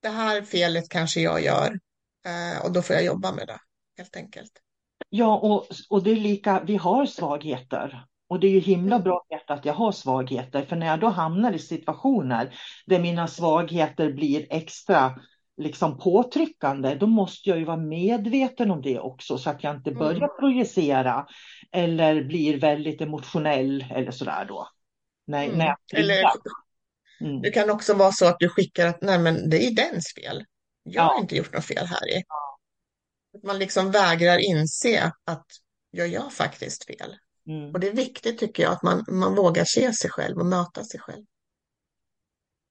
det 0.03 0.09
här 0.09 0.43
felet 0.43 0.89
kanske 0.89 1.21
jag 1.21 1.43
gör 1.43 1.79
eh, 2.27 2.65
och 2.65 2.73
då 2.73 2.83
får 2.83 2.97
jag 2.97 3.05
jobba 3.05 3.33
med 3.33 3.47
det, 3.47 3.59
helt 3.99 4.17
enkelt. 4.17 4.53
Ja, 5.09 5.39
och, 5.39 5.67
och 5.91 6.03
det 6.03 6.11
är 6.11 6.17
lika, 6.17 6.63
vi 6.67 6.77
har 6.77 7.07
svagheter. 7.07 8.05
Och 8.29 8.41
det 8.41 8.47
är 8.47 8.51
ju 8.51 8.61
himla 8.61 8.99
bra 8.99 9.27
att 9.47 9.65
jag 9.65 9.75
har 9.75 9.93
svagheter, 9.93 10.63
för 10.63 10.77
när 10.77 10.87
jag 10.87 11.01
då 11.01 11.09
hamnar 11.09 11.53
i 11.53 11.59
situationer 11.59 12.55
där 12.87 12.99
mina 12.99 13.29
svagheter 13.29 14.13
blir 14.13 14.47
extra 14.51 15.21
liksom 15.57 15.99
påtryckande, 15.99 16.95
då 16.95 17.07
måste 17.07 17.49
jag 17.49 17.59
ju 17.59 17.65
vara 17.65 17.77
medveten 17.77 18.71
om 18.71 18.83
det 18.83 18.99
också 19.01 19.39
så 19.39 19.51
att 19.51 19.65
jag 19.65 19.77
inte 19.77 19.91
börjar 19.93 20.17
Mm. 20.17 20.31
projicera 20.41 21.27
eller 21.73 22.25
blir 22.25 22.61
väldigt 22.61 23.01
emotionell 23.01 23.85
eller 23.91 24.11
sådär 24.11 24.45
då. 24.49 24.69
När, 25.27 25.45
Mm. 25.45 25.59
när 25.59 25.77
Eller. 25.95 26.23
Mm. 27.21 27.43
det 27.43 27.51
kan 27.51 27.71
också 27.71 27.95
vara 27.95 28.13
så 28.13 28.27
att 28.27 28.37
du 28.39 28.49
skickar 28.49 28.87
att 28.87 29.03
nej 29.03 29.19
men 29.19 29.51
det 29.51 29.67
är 29.67 29.75
dens 29.75 30.15
fel. 30.15 30.45
Jag 30.83 31.03
har 31.03 31.15
Ja. 31.15 31.21
inte 31.21 31.37
gjort 31.37 31.53
något 31.53 31.65
fel 31.65 31.87
här 31.87 32.19
i. 32.19 32.23
Att 33.37 33.43
man 33.43 33.59
liksom 33.59 33.91
vägrar 33.91 34.39
inse 34.39 35.13
att 35.25 35.47
jag 35.91 36.09
gör 36.09 36.29
faktiskt 36.31 36.87
fel. 36.87 37.17
Mm. 37.49 37.71
Och 37.73 37.81
det 37.81 37.89
är 37.89 37.93
viktigt 37.95 38.39
tycker 38.39 38.63
jag 38.63 38.73
att 38.73 38.83
man, 38.83 39.05
man 39.09 39.35
vågar 39.35 39.65
se 39.65 39.93
sig 39.93 40.11
själv 40.11 40.39
och 40.39 40.47
möta 40.47 40.85
sig 40.85 41.01
själv. 41.01 41.25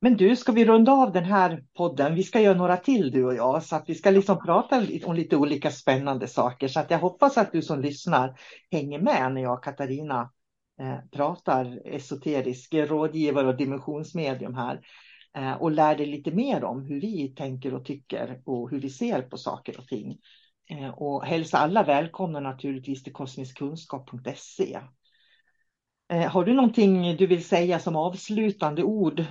Men 0.04 0.18
du, 0.18 0.36
ska 0.36 0.52
vi 0.52 0.66
runda 0.66 0.92
av 0.92 1.12
den 1.12 1.24
här 1.24 1.63
podden? 1.74 2.16
Vi 2.16 2.24
ska 2.24 2.39
göra 2.42 2.58
några 2.58 2.78
till 2.78 3.12
du 3.12 3.26
och 3.26 3.36
jag, 3.36 3.63
så 3.63 3.76
att 3.76 3.89
vi 3.89 3.96
ska 3.96 4.10
liksom 4.10 4.39
prata 4.46 4.86
om 5.04 5.16
lite 5.16 5.38
olika 5.38 5.72
spännande 5.72 6.28
saker. 6.28 6.68
Så 6.68 6.80
att 6.80 6.92
jag 6.92 7.00
hoppas 7.00 7.38
att 7.38 7.52
du 7.52 7.62
som 7.62 7.82
lyssnar 7.82 8.39
hänger 8.72 9.00
med 9.00 9.34
när 9.34 9.42
jag 9.42 9.54
och 9.54 9.63
Katarina 9.63 10.32
eh, 10.80 10.98
pratar 11.12 11.80
esoterisk 11.86 12.74
rådgivare 12.74 13.48
och 13.48 13.58
dimensionsmedium 13.58 14.56
här. 14.56 14.82
Eh, 15.38 15.54
och 15.54 15.72
lär 15.72 15.96
dig 15.96 16.06
lite 16.06 16.32
mer 16.32 16.63
om 16.63 16.86
hur 16.86 17.02
vi 17.02 17.28
tänker 17.28 17.74
och 17.74 17.86
tycker 17.86 18.42
och 18.46 18.70
hur 18.70 18.80
vi 18.80 18.89
ser 18.89 19.22
på 19.22 19.38
saker 19.38 19.80
och 19.80 19.88
ting. 19.88 20.18
Eh, 20.70 20.89
och 20.89 21.26
hälsa 21.26 21.58
alla 21.58 21.84
välkomna 21.84 22.39
naturligtvis 22.39 23.04
till 23.04 23.13
kosmiskkunskap.se. 23.13 24.80
Eh, 26.12 26.32
Har 26.32 26.46
du 26.46 26.54
någonting 26.54 27.18
du 27.18 27.28
vill 27.28 27.46
säga 27.46 27.80
som 27.80 27.96
avslutande 27.96 28.84
ord? 28.84 29.26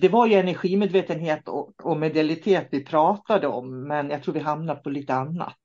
Det 0.00 0.08
var 0.08 0.26
ju 0.26 0.34
energimedvetenhet 0.34 1.48
och, 1.48 1.96
medialitet 1.96 2.68
vi 2.70 2.84
pratade 2.84 3.46
om, 3.46 3.88
men 3.88 4.10
jag 4.10 4.22
tror 4.22 4.34
vi 4.34 4.40
hamnar 4.40 4.74
på 4.74 4.90
lite 4.90 5.14
annat. 5.14 5.56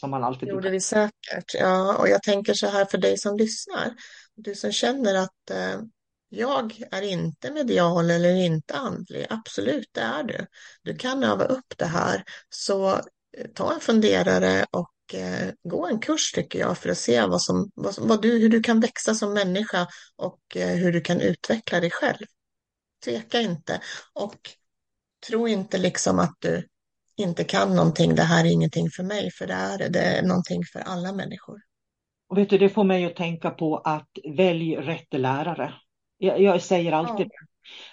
Som 0.00 0.10
man 0.10 0.24
alltid 0.24 0.48
gjorde 0.48 0.70
vi 0.70 0.80
säkert. 0.80 1.54
Ja, 1.54 1.96
och 1.98 2.08
jag 2.08 2.22
tänker 2.22 2.54
så 2.54 2.66
här 2.66 2.84
för 2.84 2.98
dig 2.98 3.18
som 3.18 3.36
lyssnar. 3.36 3.94
Du 4.36 4.54
som 4.54 4.72
känner 4.72 5.14
att 5.14 5.50
eh, 5.50 5.80
jag 6.28 6.80
är 6.90 7.02
inte 7.02 7.50
medial 7.52 8.10
eller 8.10 8.34
inte 8.34 8.74
andlig. 8.74 9.26
Absolut, 9.30 9.88
det 9.92 10.00
är 10.00 10.22
du. 10.22 10.46
Du 10.82 10.96
kan 10.96 11.24
öva 11.24 11.44
upp 11.44 11.74
det 11.76 11.86
här. 11.86 12.24
Så 12.48 13.00
ta 13.54 13.74
en 13.74 13.80
funderare 13.80 14.66
och 14.70 15.14
eh, 15.14 15.52
gå 15.62 15.86
en 15.86 15.98
kurs 15.98 16.32
tycker 16.32 16.58
jag 16.58 16.78
för 16.78 16.88
att 16.88 16.98
se 16.98 17.26
vad 17.26 17.42
som, 17.42 17.70
vad, 17.74 17.94
vad 17.98 18.22
du, 18.22 18.38
hur 18.38 18.48
du 18.48 18.60
kan 18.60 18.80
växa 18.80 19.14
som 19.14 19.34
människa 19.34 19.86
och 20.16 20.56
eh, 20.56 20.76
hur 20.76 20.92
du 20.92 21.00
kan 21.00 21.20
utveckla 21.20 21.80
dig 21.80 21.90
själv. 21.90 22.26
Tveka 23.04 23.40
inte 23.40 23.80
och 24.12 24.38
tro 25.28 25.48
inte 25.48 25.78
liksom 25.78 26.18
att 26.18 26.36
du 26.38 26.68
inte 27.16 27.44
kan 27.44 27.76
någonting, 27.76 28.14
det 28.14 28.22
här 28.22 28.44
är 28.44 28.50
ingenting 28.50 28.90
för 28.90 29.02
mig, 29.02 29.30
för 29.30 29.46
det 29.46 29.54
är 29.54 29.78
det. 29.78 29.88
Det 29.88 30.00
är 30.00 30.22
någonting 30.22 30.62
för 30.72 30.80
alla 30.80 31.12
människor. 31.12 31.60
Och 32.28 32.38
vet 32.38 32.50
du, 32.50 32.58
det 32.58 32.68
får 32.68 32.84
mig 32.84 33.04
att 33.04 33.16
tänka 33.16 33.50
på 33.50 33.76
att 33.76 34.08
välj 34.36 34.76
rätt 34.76 35.12
lärare. 35.12 35.74
Jag, 36.18 36.42
jag 36.42 36.62
säger 36.62 36.92
alltid 36.92 37.26
Ja. 37.26 37.46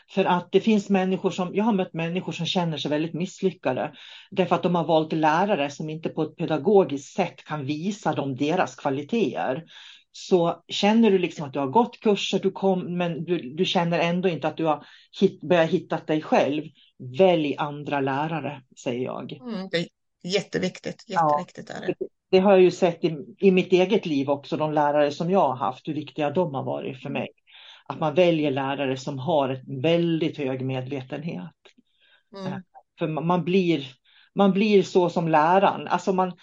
För 0.09 0.25
att 0.25 0.51
det 0.51 0.59
finns 0.59 0.89
människor 0.89 1.29
som, 1.29 1.55
jag 1.55 1.63
har 1.63 1.73
mött 1.73 1.93
människor 1.93 2.31
som 2.31 2.45
känner 2.45 2.77
sig 2.77 2.91
väldigt 2.91 3.13
misslyckade. 3.13 3.93
Därför 4.31 4.55
att 4.55 4.63
de 4.63 4.75
har 4.75 4.85
valt 4.85 5.13
lärare 5.13 5.69
som 5.69 5.89
inte 5.89 6.09
på 6.09 6.23
ett 6.23 6.35
pedagogiskt 6.35 7.15
sätt 7.15 7.43
kan 7.45 7.65
visa 7.65 8.13
dem 8.13 8.35
deras 8.35 8.75
kvaliteter. 8.75 9.63
Så 10.11 10.63
känner 10.67 11.11
du 11.11 11.17
liksom 11.17 11.45
att 11.45 11.53
du 11.53 11.59
har 11.59 11.67
gått 11.67 11.99
kurser, 11.99 12.39
du 12.39 12.51
kom, 12.51 12.97
men 12.97 13.23
du, 13.23 13.55
du 13.55 13.65
känner 13.65 13.99
ändå 13.99 14.29
inte 14.29 14.47
att 14.47 14.57
du 14.57 14.65
har 14.65 14.85
hit, 15.19 15.41
börjat 15.41 15.69
hitta 15.69 15.97
dig 15.97 16.21
själv. 16.21 16.63
Välj 17.17 17.55
andra 17.57 17.99
lärare, 17.99 18.61
säger 18.83 19.03
jag. 19.05 19.31
Mm, 19.31 19.69
det 19.71 19.77
är 19.77 19.87
jätteviktigt, 20.23 21.03
Ja. 21.07 21.39
jätteviktigt 21.39 21.69
är 21.69 21.87
det. 21.87 22.07
Det 22.31 22.39
har 22.39 22.51
jag 22.51 22.61
ju 22.61 22.71
sett 22.71 23.03
i, 23.03 23.17
i 23.37 23.51
mitt 23.51 23.73
eget 23.73 24.05
liv 24.05 24.29
också, 24.29 24.57
de 24.57 24.73
lärare 24.73 25.11
som 25.11 25.31
jag 25.31 25.47
har 25.47 25.55
haft, 25.55 25.87
hur 25.87 25.93
viktiga 25.93 26.29
de 26.29 26.53
har 26.53 26.63
varit 26.63 27.01
för 27.01 27.09
mig. 27.09 27.27
Att 27.91 27.99
man 27.99 28.15
väljer 28.15 28.51
lärare 28.51 28.97
som 28.97 29.19
har 29.19 29.49
en 29.49 29.81
väldigt 29.81 30.37
hög 30.37 30.65
medvetenhet. 30.65 31.51
Mm. 32.37 32.61
För 32.99 33.07
man 33.07 33.43
blir, 33.43 33.87
man 34.35 34.51
blir 34.51 34.83
så 34.83 35.09
som 35.09 35.27
läraren. 35.27 35.87
Alltså 35.87 36.13
man, 36.13 36.33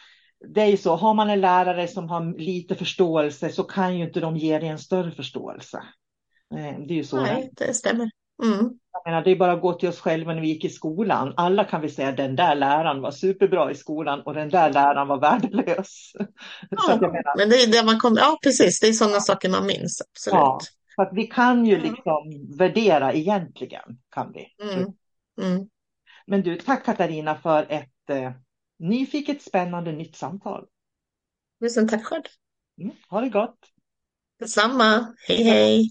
det 0.54 0.62
är 0.62 0.66
ju 0.66 0.76
så, 0.76 0.96
har 0.96 1.14
man 1.14 1.30
en 1.30 1.40
lärare 1.40 1.88
som 1.88 2.08
har 2.08 2.38
lite 2.38 2.74
förståelse 2.74 3.48
så 3.48 3.64
kan 3.64 3.98
ju 3.98 4.04
inte 4.04 4.20
de 4.20 4.36
ge 4.36 4.58
dig 4.58 4.68
en 4.68 4.78
större 4.78 5.10
förståelse. 5.10 5.82
Eh, 6.54 6.78
Det 6.86 6.94
är 6.94 6.96
ju 6.96 7.04
så. 7.04 7.20
Nej, 7.20 7.50
det 7.52 7.74
stämmer. 7.74 8.10
Mm. 8.42 8.70
Jag 8.92 9.12
menar, 9.12 9.24
det 9.24 9.30
är 9.30 9.36
bara 9.36 9.52
att 9.52 9.60
gå 9.60 9.72
till 9.72 9.88
oss 9.88 10.00
själva 10.00 10.34
när 10.34 10.40
vi 10.40 10.48
gick 10.48 10.64
i 10.64 10.68
skolan. 10.68 11.34
Alla 11.36 11.64
kan 11.64 11.80
vi 11.80 11.88
säga 11.88 12.12
den 12.12 12.36
där 12.36 12.54
läraren 12.54 13.00
var 13.00 13.10
superbra 13.10 13.70
i 13.70 13.74
skolan 13.74 14.20
och 14.20 14.34
den 14.34 14.48
där 14.48 14.72
läraren 14.72 15.08
var 15.08 15.20
värdelös. 15.20 16.12
Ja, 16.70 16.96
menar, 17.00 17.36
men 17.38 17.48
det 17.48 17.56
är 17.56 17.72
det 17.72 17.86
man 17.86 17.98
kommer, 17.98 18.20
ja 18.20 18.38
precis, 18.42 18.80
det 18.80 18.88
är 18.88 18.92
sådana 18.92 19.20
saker 19.20 19.48
man 19.48 19.66
minns, 19.66 20.02
absolut. 20.10 20.34
Ja. 20.34 20.60
Så 20.98 21.02
att 21.02 21.10
vi 21.12 21.26
kan 21.26 21.66
ju 21.66 21.76
Ja. 21.76 21.82
liksom 21.82 22.48
värdera 22.58 23.12
egentligen. 23.12 23.98
Kan 24.10 24.32
vi. 24.32 24.46
Mm. 24.62 24.92
Mm. 25.40 25.68
Men 26.26 26.42
du, 26.42 26.56
tack 26.56 26.84
Katarina 26.84 27.34
för 27.34 27.66
ett 27.70 28.10
eh, 28.10 28.32
nyfiket, 28.78 29.42
spännande 29.42 29.92
nytt 29.92 30.16
samtal. 30.16 30.66
Tusen 31.60 31.88
tack 31.88 32.04
själv. 32.04 32.22
Mm, 32.80 32.94
ha 33.08 33.20
det 33.20 33.28
gott! 33.28 33.58
Detsamma. 34.38 35.14
Hej 35.28 35.42
hej. 35.44 35.90